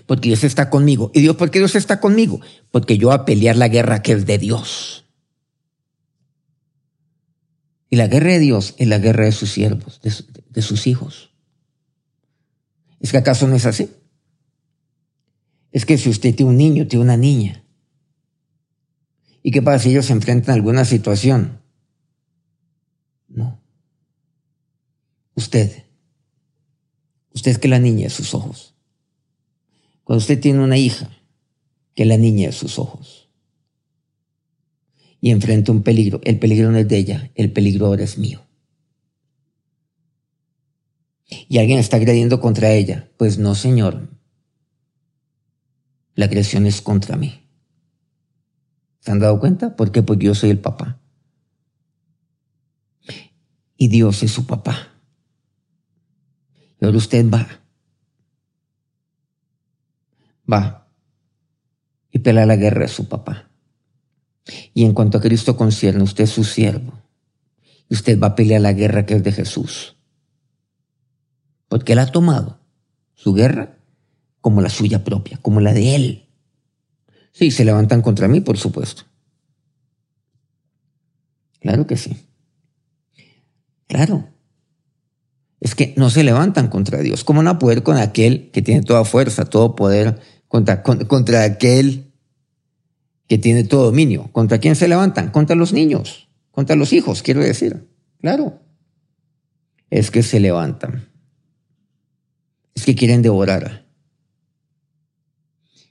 Porque 0.07 0.29
Dios 0.29 0.45
está 0.45 0.71
conmigo. 0.71 1.11
¿Y 1.15 1.21
Dios 1.21 1.37
por 1.37 1.51
qué 1.51 1.59
Dios 1.59 1.75
está 1.75 2.01
conmigo? 2.01 2.41
Porque 2.71 2.99
yo 2.99 3.09
voy 3.09 3.17
a 3.17 3.25
pelear 3.25 3.57
la 3.57 3.69
guerra 3.69 4.03
que 4.03 4.13
es 4.13 4.27
de 4.27 4.39
Dios. 4.39 5.03
Y 7.91 7.97
la 7.97 8.07
guerra 8.07 8.33
de 8.33 8.39
Dios 8.39 8.75
es 8.79 8.89
la 8.89 8.99
guerra 8.99 9.27
de 9.27 9.33
sus 9.33 9.51
siervos, 9.51 10.01
de, 10.01 10.63
sus 10.63 10.87
hijos. 10.87 11.31
¿Es 13.01 13.11
que 13.11 13.19
acaso 13.19 13.47
no 13.47 13.55
es 13.55 13.67
así? 13.67 13.91
Es 15.73 15.85
que 15.85 15.99
si 15.99 16.09
usted 16.09 16.35
tiene 16.35 16.51
un 16.53 16.57
niño, 16.57 16.87
tiene 16.87 17.05
una 17.05 17.19
niña. 17.19 17.65
¿Y 19.43 19.51
qué 19.51 19.63
pasa 19.63 19.81
si 19.85 19.91
ellos 19.91 20.07
se 20.07 20.13
enfrentan 20.13 20.53
a 20.53 20.57
alguna 20.57 20.85
situación? 20.85 21.61
No. 23.29 23.61
Usted. 25.35 25.85
Usted 27.35 27.57
que 27.57 27.69
la 27.69 27.79
niña 27.79 28.05
de 28.05 28.11
sus 28.11 28.35
ojos. 28.35 28.75
Cuando 30.05 30.21
usted 30.21 30.41
tiene 30.41 30.61
una 30.61 30.79
hija, 30.79 31.11
que 31.95 32.05
la 32.05 32.17
niña 32.17 32.49
de 32.49 32.53
sus 32.53 32.79
ojos 32.79 33.23
y 35.23 35.31
enfrenta 35.31 35.73
un 35.73 35.83
peligro. 35.83 36.21
El 36.25 36.39
peligro 36.39 36.71
no 36.71 36.79
es 36.79 36.89
de 36.89 36.99
ella, 36.99 37.31
el 37.37 37.53
peligro 37.53 37.87
ahora 37.87 38.03
es 38.03 38.19
mío. 38.19 38.45
Y 41.49 41.59
alguien 41.59 41.79
está 41.79 41.97
agrediendo 41.97 42.41
contra 42.41 42.73
ella. 42.73 43.09
Pues 43.17 43.39
no, 43.39 43.55
Señor. 43.55 44.11
La 46.15 46.27
agresión 46.27 46.67
es 46.67 46.83
contra 46.83 47.17
mí. 47.17 47.42
¿Se 49.03 49.11
han 49.11 49.19
dado 49.19 49.41
cuenta? 49.41 49.75
¿Por 49.75 49.91
qué? 49.91 50.03
Porque 50.03 50.27
yo 50.27 50.35
soy 50.35 50.51
el 50.51 50.61
papá. 50.61 51.01
Y 53.77 53.89
Dios 53.89 54.23
es 54.23 54.31
su 54.31 54.47
papá. 54.47 54.93
Y 56.81 56.85
ahora 56.85 56.99
usted 56.99 57.29
va. 57.29 57.49
Va. 60.51 60.89
Y 62.13 62.21
pelea 62.21 62.47
la 62.47 62.55
guerra 62.55 62.85
a 62.85 62.89
su 62.89 63.09
papá. 63.09 63.51
Y 64.73 64.85
en 64.85 64.95
cuanto 64.95 65.19
a 65.19 65.21
Cristo 65.21 65.57
concierne, 65.57 66.05
usted 66.05 66.25
es 66.25 66.31
su 66.31 66.45
siervo. 66.45 66.93
Y 67.89 67.95
usted 67.95 68.21
va 68.21 68.29
a 68.29 68.35
pelear 68.37 68.61
la 68.61 68.73
guerra 68.73 69.05
que 69.05 69.15
es 69.15 69.25
de 69.25 69.33
Jesús. 69.33 69.97
Porque 71.67 71.95
Él 71.95 71.99
ha 71.99 72.07
tomado 72.07 72.61
su 73.15 73.35
guerra 73.35 73.79
como 74.41 74.61
la 74.61 74.69
suya 74.69 75.03
propia, 75.03 75.39
como 75.43 75.59
la 75.59 75.73
de 75.73 75.97
Él. 75.97 76.22
Sí, 77.33 77.51
se 77.51 77.65
levantan 77.65 78.03
contra 78.03 78.29
mí, 78.29 78.41
por 78.41 78.59
supuesto. 78.59 79.03
Claro 81.61 81.87
que 81.87 81.97
sí. 81.97 82.17
Claro. 83.87 84.29
Es 85.61 85.75
que 85.75 85.95
no 85.97 86.11
se 86.11 86.25
levantan 86.25 86.69
contra 86.69 87.01
Dios. 87.01 87.25
¿Cómo 87.25 87.43
no 87.43 87.59
poder 87.59 87.83
con 87.83 87.97
aquel 87.97 88.51
que 88.51 88.63
tiene 88.63 88.83
toda 88.83 89.05
fuerza, 89.05 89.45
todo 89.45 89.77
poder, 89.77 90.21
contra, 90.49 90.83
contra 90.83 91.45
aquel 91.45 92.13
que 93.33 93.39
tiene 93.39 93.65
todo 93.65 93.87
dominio. 93.87 94.31
¿Contra 94.33 94.59
quién 94.59 94.77
se 94.77 94.89
levantan? 94.89 95.31
Contra 95.31 95.57
los 95.57 95.73
niños, 95.73 96.29
contra 96.51 96.77
los 96.77 96.93
hijos, 96.93 97.23
quiero 97.23 97.41
decir. 97.41 97.89
Claro. 98.21 98.61
Es 99.89 100.11
que 100.11 100.23
se 100.23 100.39
levantan. 100.39 101.09
Es 102.75 102.85
que 102.85 102.95
quieren 102.95 103.23
devorar. 103.23 103.82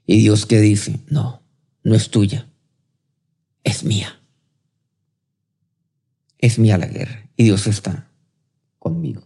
Y 0.05 0.19
Dios 0.19 0.45
que 0.45 0.59
dice, 0.59 0.99
no, 1.07 1.41
no 1.83 1.95
es 1.95 2.09
tuya, 2.09 2.49
es 3.63 3.83
mía. 3.83 4.19
Es 6.37 6.57
mía 6.57 6.77
la 6.77 6.87
guerra. 6.87 7.29
Y 7.37 7.43
Dios 7.43 7.67
está 7.67 8.09
conmigo. 8.79 9.21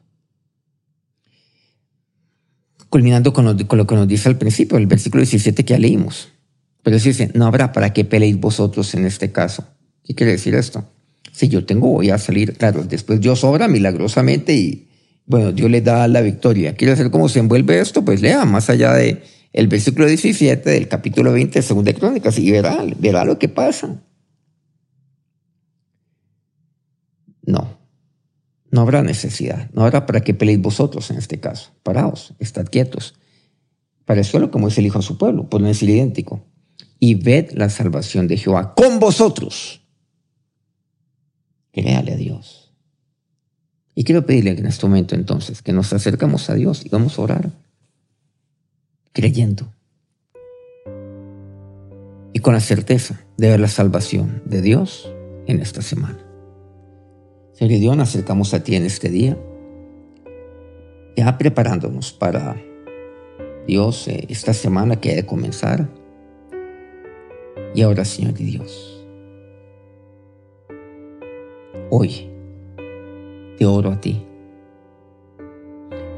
Culminando 2.89 3.33
con 3.33 3.45
lo, 3.45 3.87
que 3.87 3.95
nos 3.95 4.07
dice 4.07 4.29
al 4.29 4.37
principio, 4.37 4.77
el 4.77 4.87
versículo 4.87 5.21
17 5.21 5.65
que 5.65 5.73
ya 5.73 5.79
leímos. 5.79 6.29
Pero 6.83 6.97
dice, 6.99 7.31
no 7.33 7.45
habrá 7.45 7.71
para 7.71 7.93
qué 7.93 8.05
peleéis 8.05 8.39
vosotros 8.39 8.93
en 8.93 9.05
este 9.05 9.31
caso. 9.31 9.65
¿Qué 10.03 10.13
quiere 10.13 10.33
decir 10.33 10.55
esto? 10.55 10.87
Si 11.31 11.49
yo 11.49 11.65
tengo, 11.65 11.89
voy 11.89 12.09
a 12.09 12.17
salir, 12.17 12.53
claro, 12.53 12.83
después 12.83 13.19
Dios 13.19 13.43
obra 13.43 13.67
milagrosamente 13.67 14.53
y, 14.53 14.87
bueno, 15.25 15.51
Dios 15.51 15.69
le 15.69 15.81
da 15.81 16.07
la 16.07 16.21
victoria. 16.21 16.75
¿Quiere 16.75 16.95
decir 16.95 17.11
cómo 17.11 17.27
se 17.27 17.39
envuelve 17.39 17.79
esto? 17.79 18.05
Pues 18.05 18.21
lea 18.21 18.45
más 18.45 18.69
allá 18.69 18.93
de 18.93 19.23
el 19.55 19.69
versículo 19.69 20.05
17 20.05 20.69
del 20.69 20.89
capítulo 20.89 21.31
20 21.31 21.59
de 21.59 21.63
Segunda 21.63 21.93
Crónicas 21.93 22.37
y 22.37 22.51
verá, 22.51 22.83
verá 22.99 23.23
lo 23.23 23.39
que 23.39 23.47
pasa. 23.47 24.03
No, 27.41 27.77
no 28.69 28.81
habrá 28.81 29.01
necesidad, 29.01 29.69
no 29.71 29.83
habrá 29.85 30.05
para 30.05 30.19
qué 30.19 30.33
peleéis 30.33 30.61
vosotros 30.61 31.09
en 31.09 31.17
este 31.17 31.39
caso. 31.39 31.71
Paraos, 31.83 32.33
estad 32.39 32.65
quietos. 32.65 33.15
Para 34.03 34.21
como 34.51 34.67
es 34.67 34.77
el 34.77 34.87
Hijo 34.87 34.99
a 34.99 35.01
su 35.01 35.17
pueblo, 35.17 35.49
por 35.49 35.61
no 35.61 35.67
decir 35.67 35.89
idéntico 35.89 36.45
y 36.99 37.15
ved 37.15 37.51
la 37.53 37.69
salvación 37.69 38.27
de 38.27 38.35
Jehová 38.35 38.73
con 38.75 38.99
vosotros. 38.99 39.81
Créale 41.71 42.11
a 42.11 42.17
Dios. 42.17 42.73
Y 43.95 44.03
quiero 44.03 44.25
pedirle 44.25 44.51
en 44.51 44.65
este 44.65 44.85
momento 44.85 45.15
entonces 45.15 45.61
que 45.61 45.71
nos 45.71 45.93
acercamos 45.93 46.49
a 46.49 46.55
Dios 46.55 46.85
y 46.85 46.89
vamos 46.89 47.17
a 47.17 47.21
orar 47.21 47.64
creyendo 49.15 49.73
y 52.33 52.39
con 52.39 52.53
la 52.53 52.59
certeza 52.59 53.21
de 53.37 53.49
ver 53.49 53.59
la 53.61 53.69
salvación 53.69 54.43
de 54.45 54.61
Dios 54.61 55.11
en 55.47 55.61
esta 55.61 55.81
semana. 55.81 56.19
Señor 57.53 57.79
Dios, 57.79 57.97
nos 57.97 58.09
acercamos 58.09 58.53
a 58.53 58.61
ti 58.61 58.75
en 58.75 58.83
este 58.83 59.09
día, 59.09 59.37
ya 61.15 61.37
preparándonos 61.37 62.11
para 62.11 62.61
Dios 63.65 64.09
eh, 64.09 64.25
esta 64.27 64.53
semana 64.53 64.99
que 64.99 65.13
ha 65.13 65.15
de 65.15 65.25
comenzar 65.25 65.89
y 67.73 67.81
ahora, 67.81 68.03
Señor 68.03 68.33
Dios, 68.33 69.05
hoy 71.89 72.29
te 73.57 73.65
oro 73.65 73.91
a 73.91 74.01
ti. 74.01 74.25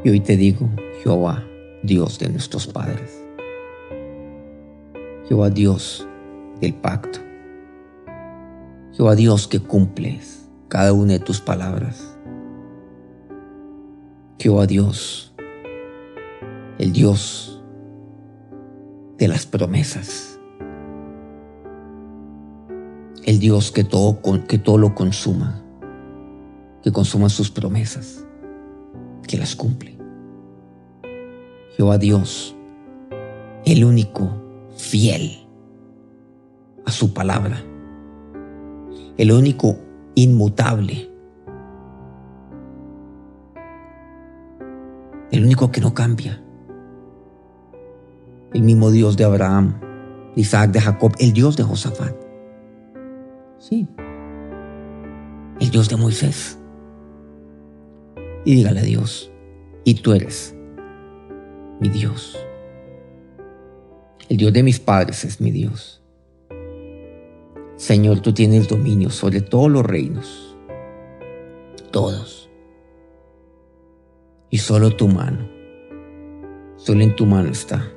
Y 0.04 0.10
hoy 0.10 0.20
te 0.20 0.38
digo, 0.38 0.70
Jehová, 1.04 1.44
Dios 1.84 2.20
de 2.20 2.30
nuestros 2.30 2.68
padres. 2.68 3.24
Jehová 5.28 5.50
Dios 5.50 6.08
del 6.60 6.74
pacto. 6.74 7.20
Jehová 8.94 9.16
Dios 9.16 9.48
que 9.48 9.60
cumples 9.60 10.48
cada 10.68 10.94
una 10.94 11.14
de 11.14 11.20
tus 11.20 11.42
palabras. 11.42 12.18
Jehová 14.40 14.68
Dios, 14.68 15.34
el 16.78 16.94
Dios 16.94 17.62
de 19.18 19.28
las 19.28 19.46
promesas 19.46 20.38
el 23.28 23.40
Dios 23.40 23.74
que 23.74 23.84
todo, 23.84 24.22
que 24.48 24.58
todo 24.58 24.78
lo 24.78 24.96
consuma, 24.96 25.62
que 26.82 26.94
consuma 26.94 27.28
sus 27.28 27.52
promesas, 27.52 28.24
que 29.28 29.38
las 29.38 29.54
cumple. 29.54 29.97
Jehová 31.78 32.00
Dios, 32.00 32.56
el 33.64 33.86
único 33.86 34.32
fiel 34.76 35.48
a 36.88 36.92
su 36.92 37.14
palabra, 37.14 37.64
el 39.16 39.32
único 39.32 39.78
inmutable, 40.16 41.08
el 45.30 45.44
único 45.44 45.72
que 45.72 45.80
no 45.80 45.94
cambia, 45.94 46.42
el 48.54 48.64
mismo 48.64 48.90
Dios 48.90 49.16
de 49.16 49.26
Abraham, 49.26 49.80
Isaac, 50.36 50.72
de 50.72 50.82
Jacob, 50.82 51.14
el 51.20 51.32
Dios 51.32 51.58
de 51.58 51.64
Josafat. 51.64 52.16
Sí. 53.60 53.88
El 55.60 55.70
Dios 55.70 55.90
de 55.90 55.98
Moisés. 55.98 56.58
Y 58.46 58.56
dígale 58.56 58.80
a 58.80 58.84
Dios, 58.84 59.32
y 59.84 59.94
tú 60.02 60.14
eres 60.14 60.57
mi 61.80 61.90
Dios. 61.90 62.38
El 64.30 64.38
Dios 64.38 64.54
de 64.54 64.64
mis 64.64 64.80
padres 64.80 65.24
es 65.24 65.40
mi 65.40 65.52
Dios. 65.52 66.02
Señor, 67.76 68.22
tú 68.22 68.34
tienes 68.34 68.68
dominio 68.68 69.10
sobre 69.10 69.42
todos 69.42 69.72
los 69.72 69.86
reinos. 69.86 70.58
Todos. 71.92 72.50
Y 74.50 74.58
solo 74.58 74.96
tu 74.96 75.08
mano. 75.08 75.48
Solo 76.78 77.02
en 77.02 77.16
tu 77.16 77.26
mano 77.26 77.50
está 77.50 77.92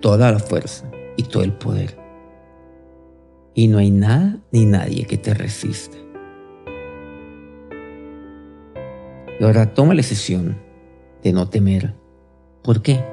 toda 0.00 0.32
la 0.32 0.38
fuerza 0.38 0.90
y 1.16 1.22
todo 1.22 1.42
el 1.42 1.52
poder 1.52 2.04
y 3.54 3.68
no 3.68 3.78
hay 3.78 3.90
nada 3.90 4.36
ni 4.50 4.66
nadie 4.66 5.06
que 5.06 5.16
te 5.16 5.32
resista. 5.32 5.96
Y 9.38 9.44
ahora 9.44 9.72
toma 9.72 9.94
la 9.94 9.98
decisión 9.98 10.56
de 11.22 11.32
no 11.32 11.48
temer. 11.48 11.94
¿Por 12.64 12.80
qué? 12.80 13.04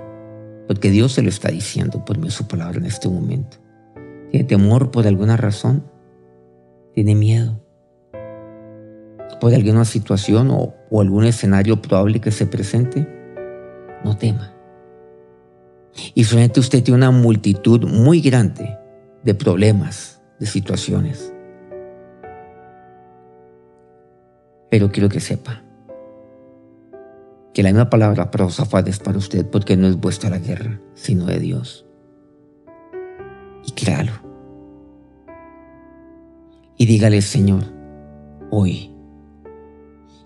Porque 0.66 0.90
Dios 0.90 1.12
se 1.12 1.22
lo 1.22 1.28
está 1.28 1.50
diciendo 1.50 2.06
por 2.06 2.18
mí 2.18 2.32
su 2.32 2.48
palabra 2.48 2.78
en 2.78 2.86
este 2.86 3.10
momento. 3.10 3.58
¿Tiene 4.32 4.48
temor 4.48 4.92
por 4.92 5.06
alguna 5.06 5.36
razón? 5.36 5.84
¿Tiene 6.94 7.16
miedo? 7.16 7.62
¿Por 9.42 9.54
alguna 9.54 9.84
situación 9.84 10.50
o, 10.52 10.74
algún 10.98 11.26
escenario 11.26 11.82
probable 11.82 12.22
que 12.22 12.32
se 12.32 12.46
presente? 12.46 13.06
No 14.06 14.16
tema. 14.16 14.54
Y 16.16 16.24
solamente 16.24 16.62
usted 16.62 16.82
tiene 16.82 17.00
una 17.00 17.12
multitud 17.12 17.86
muy 17.90 18.22
grande 18.22 18.78
de 19.22 19.36
problemas, 19.36 20.22
de 20.40 20.46
situaciones. 20.46 21.34
Pero 24.70 24.90
quiero 24.90 25.10
que 25.10 25.20
sepa 25.20 25.62
que 27.54 27.64
la 27.64 27.70
misma 27.70 27.90
palabra 27.90 28.32
para 28.32 28.46
Josafat 28.46 28.88
es 28.88 29.00
para 29.00 29.18
usted 29.18 29.46
porque 29.46 29.78
no 29.78 29.88
es 29.88 30.00
vuestra 30.00 30.30
la 30.30 30.40
guerra, 30.40 30.80
sino 30.94 31.26
de 31.26 31.40
Dios. 31.40 31.86
Y 33.66 33.72
créalo. 33.72 34.14
Y 36.78 36.86
dígale, 36.86 37.22
Señor, 37.22 37.64
hoy 38.50 38.92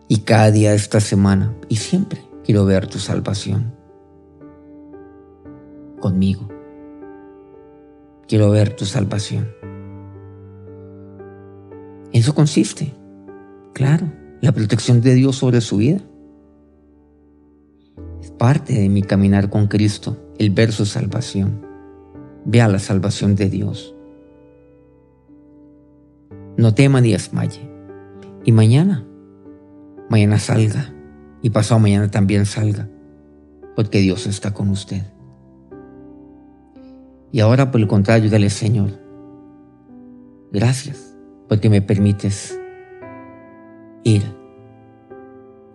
y 0.07 0.19
cada 0.19 0.51
día 0.51 0.71
de 0.71 0.75
esta 0.75 0.99
semana 0.99 1.53
y 1.67 1.77
siempre 1.77 2.21
quiero 2.43 2.65
ver 2.65 2.87
tu 2.87 2.99
salvación 2.99 3.73
conmigo. 5.99 6.47
Quiero 8.27 8.49
ver 8.49 8.75
tu 8.75 8.85
salvación. 8.85 9.51
Eso 12.11 12.33
consiste, 12.33 12.93
claro, 13.73 14.11
la 14.41 14.51
protección 14.51 15.01
de 15.01 15.15
Dios 15.15 15.35
sobre 15.35 15.61
su 15.61 15.77
vida. 15.77 15.99
Parte 18.37 18.73
de 18.73 18.89
mi 18.89 19.01
caminar 19.01 19.49
con 19.49 19.67
Cristo, 19.67 20.17
el 20.37 20.49
ver 20.49 20.71
su 20.71 20.85
salvación. 20.85 21.65
Vea 22.45 22.67
la 22.67 22.79
salvación 22.79 23.35
de 23.35 23.49
Dios. 23.49 23.95
No 26.57 26.73
tema 26.73 27.01
ni 27.01 27.11
desmaye. 27.11 27.61
Y 28.43 28.51
mañana, 28.51 29.05
mañana 30.09 30.37
salga. 30.39 30.93
Y 31.41 31.49
pasado 31.49 31.79
mañana 31.79 32.11
también 32.11 32.45
salga. 32.45 32.89
Porque 33.75 33.99
Dios 33.99 34.27
está 34.27 34.53
con 34.53 34.69
usted. 34.69 35.03
Y 37.31 37.39
ahora, 37.39 37.71
por 37.71 37.81
el 37.81 37.87
contrario, 37.87 38.29
dale 38.29 38.49
Señor. 38.49 38.91
Gracias 40.51 41.15
porque 41.47 41.69
me 41.69 41.81
permites 41.81 42.57
ir 44.03 44.23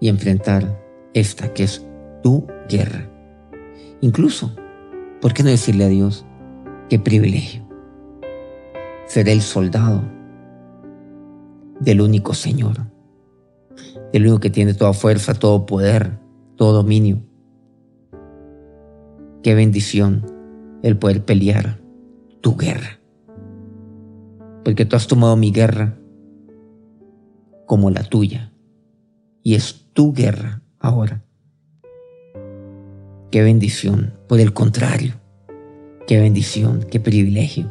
y 0.00 0.08
enfrentar 0.08 0.80
esta 1.12 1.52
que 1.52 1.64
es 1.64 1.84
tu 2.22 2.46
guerra. 2.68 3.08
Incluso, 4.00 4.54
¿por 5.20 5.32
qué 5.32 5.42
no 5.42 5.50
decirle 5.50 5.84
a 5.84 5.88
Dios 5.88 6.24
qué 6.88 6.98
privilegio? 6.98 7.66
Seré 9.06 9.32
el 9.32 9.42
soldado 9.42 10.02
del 11.80 12.00
único 12.00 12.34
Señor, 12.34 12.76
del 14.12 14.22
único 14.22 14.40
que 14.40 14.50
tiene 14.50 14.74
toda 14.74 14.92
fuerza, 14.92 15.34
todo 15.34 15.66
poder, 15.66 16.18
todo 16.56 16.72
dominio. 16.72 17.22
Qué 19.42 19.54
bendición 19.54 20.24
el 20.82 20.96
poder 20.96 21.24
pelear 21.24 21.80
tu 22.40 22.56
guerra 22.56 23.00
porque 24.64 24.84
tú 24.84 24.96
has 24.96 25.06
tomado 25.06 25.36
mi 25.36 25.52
guerra 25.52 25.98
como 27.66 27.90
la 27.90 28.02
tuya, 28.02 28.52
y 29.42 29.54
es 29.54 29.90
tu 29.92 30.12
guerra 30.12 30.62
ahora. 30.78 31.24
Qué 33.30 33.42
bendición, 33.42 34.12
por 34.28 34.40
el 34.40 34.52
contrario, 34.52 35.12
qué 36.08 36.18
bendición, 36.18 36.84
qué 36.90 36.98
privilegio, 36.98 37.70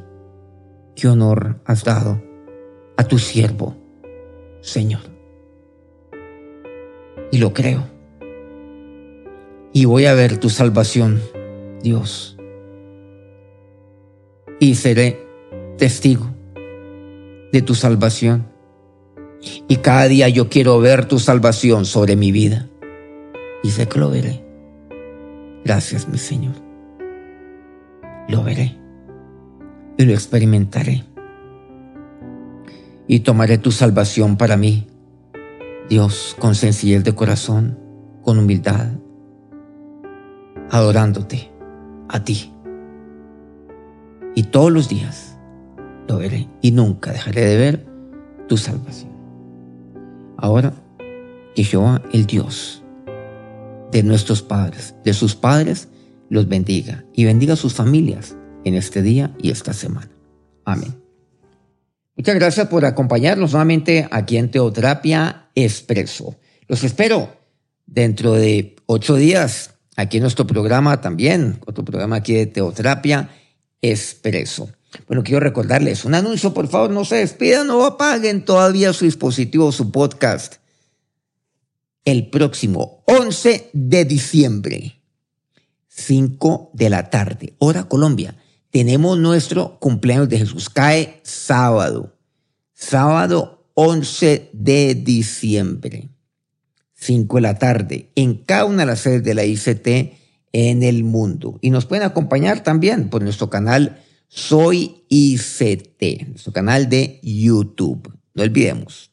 qué 0.95 1.09
honor 1.09 1.59
has 1.65 1.83
dado 1.83 2.23
a 2.95 3.03
tu 3.03 3.19
siervo, 3.19 3.75
Señor. 4.61 5.01
Y 7.29 7.39
lo 7.39 7.53
creo. 7.53 7.85
Y 9.73 9.83
voy 9.83 10.05
a 10.05 10.13
ver 10.13 10.37
tu 10.37 10.49
salvación, 10.49 11.21
Dios. 11.83 12.37
Y 14.61 14.75
seré 14.75 15.19
testigo 15.77 16.33
de 17.51 17.61
tu 17.61 17.75
salvación. 17.75 18.47
Y 19.67 19.75
cada 19.77 20.07
día 20.07 20.29
yo 20.29 20.47
quiero 20.47 20.79
ver 20.79 21.05
tu 21.05 21.19
salvación 21.19 21.83
sobre 21.83 22.15
mi 22.15 22.31
vida. 22.31 22.69
Y 23.61 23.71
sé 23.71 23.89
que 23.89 23.99
lo 23.99 24.09
veré. 24.09 24.48
Gracias, 25.63 26.07
mi 26.07 26.17
Señor. 26.17 26.55
Lo 28.27 28.43
veré 28.43 28.77
y 29.97 30.05
lo 30.05 30.13
experimentaré. 30.13 31.03
Y 33.07 33.21
tomaré 33.21 33.57
tu 33.57 33.71
salvación 33.71 34.37
para 34.37 34.55
mí, 34.55 34.87
Dios, 35.89 36.35
con 36.39 36.55
sencillez 36.55 37.03
de 37.03 37.15
corazón, 37.15 37.77
con 38.21 38.37
humildad, 38.37 38.91
adorándote 40.69 41.51
a 42.07 42.23
ti. 42.23 42.53
Y 44.35 44.43
todos 44.43 44.71
los 44.71 44.87
días 44.87 45.37
lo 46.07 46.17
veré 46.17 46.47
y 46.61 46.71
nunca 46.71 47.11
dejaré 47.11 47.45
de 47.45 47.57
ver 47.57 47.85
tu 48.47 48.57
salvación. 48.57 49.11
Ahora, 50.37 50.73
que 51.55 51.63
Jehová, 51.63 52.01
el 52.13 52.25
Dios 52.25 52.78
de 53.91 54.03
nuestros 54.03 54.41
padres, 54.41 54.95
de 55.03 55.13
sus 55.13 55.35
padres, 55.35 55.87
los 56.29 56.47
bendiga 56.47 57.05
y 57.13 57.25
bendiga 57.25 57.53
a 57.53 57.57
sus 57.57 57.73
familias 57.73 58.35
en 58.63 58.75
este 58.75 59.01
día 59.01 59.35
y 59.41 59.51
esta 59.51 59.73
semana. 59.73 60.11
Amén. 60.65 60.95
Muchas 62.15 62.35
gracias 62.35 62.67
por 62.67 62.85
acompañarnos 62.85 63.53
nuevamente 63.53 64.07
aquí 64.11 64.37
en 64.37 64.51
Teoterapia 64.51 65.49
Expreso. 65.55 66.35
Los 66.67 66.83
espero 66.83 67.33
dentro 67.85 68.33
de 68.33 68.75
ocho 68.85 69.15
días 69.15 69.75
aquí 69.95 70.17
en 70.17 70.23
nuestro 70.23 70.45
programa 70.45 71.01
también, 71.01 71.59
otro 71.65 71.83
programa 71.83 72.17
aquí 72.17 72.33
de 72.33 72.45
Teoterapia 72.45 73.29
Expreso. 73.81 74.69
Bueno, 75.07 75.23
quiero 75.23 75.39
recordarles 75.39 76.05
un 76.05 76.15
anuncio, 76.15 76.53
por 76.53 76.67
favor, 76.67 76.89
no 76.89 77.05
se 77.05 77.17
despidan, 77.17 77.67
no 77.67 77.85
apaguen 77.85 78.43
todavía 78.43 78.91
su 78.93 79.05
dispositivo, 79.05 79.71
su 79.71 79.91
podcast. 79.91 80.58
El 82.09 82.31
próximo 82.31 83.03
11 83.05 83.69
de 83.71 84.03
diciembre, 84.03 84.99
5 85.89 86.71
de 86.73 86.89
la 86.89 87.11
tarde, 87.11 87.53
hora 87.59 87.83
Colombia, 87.83 88.35
tenemos 88.71 89.19
nuestro 89.19 89.77
cumpleaños 89.79 90.27
de 90.27 90.39
Jesús. 90.39 90.71
Cae 90.71 91.19
sábado, 91.21 92.17
sábado 92.73 93.69
11 93.75 94.49
de 94.53 94.95
diciembre, 94.95 96.09
5 96.95 97.35
de 97.35 97.41
la 97.41 97.59
tarde, 97.59 98.09
en 98.15 98.37
cada 98.37 98.65
una 98.65 98.79
de 98.79 98.85
las 98.87 99.01
sedes 99.01 99.23
de 99.23 99.35
la 99.35 99.45
ICT 99.45 99.87
en 100.51 100.81
el 100.81 101.03
mundo. 101.03 101.59
Y 101.61 101.69
nos 101.69 101.85
pueden 101.85 102.07
acompañar 102.07 102.63
también 102.63 103.11
por 103.11 103.21
nuestro 103.21 103.51
canal 103.51 104.01
soy 104.27 105.03
ICT, 105.09 106.27
nuestro 106.29 106.53
canal 106.53 106.89
de 106.89 107.19
YouTube. 107.21 108.11
No 108.33 108.41
olvidemos. 108.41 109.11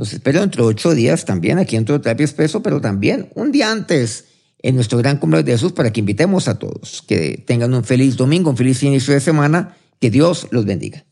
Los 0.00 0.14
espero 0.14 0.40
dentro 0.40 0.64
de 0.64 0.70
ocho 0.70 0.94
días 0.94 1.26
también 1.26 1.58
aquí 1.58 1.76
en 1.76 1.84
Terapia 1.84 2.24
Expreso, 2.24 2.62
pero 2.62 2.80
también 2.80 3.28
un 3.34 3.52
día 3.52 3.70
antes 3.70 4.24
en 4.62 4.74
nuestro 4.74 4.96
gran 4.96 5.18
cumpleaños 5.18 5.44
de 5.44 5.52
Jesús 5.52 5.72
para 5.72 5.92
que 5.92 6.00
invitemos 6.00 6.48
a 6.48 6.58
todos. 6.58 7.04
Que 7.06 7.44
tengan 7.46 7.74
un 7.74 7.84
feliz 7.84 8.16
domingo, 8.16 8.48
un 8.48 8.56
feliz 8.56 8.82
inicio 8.82 9.12
de 9.12 9.20
semana. 9.20 9.76
Que 10.00 10.10
Dios 10.10 10.48
los 10.52 10.64
bendiga. 10.64 11.04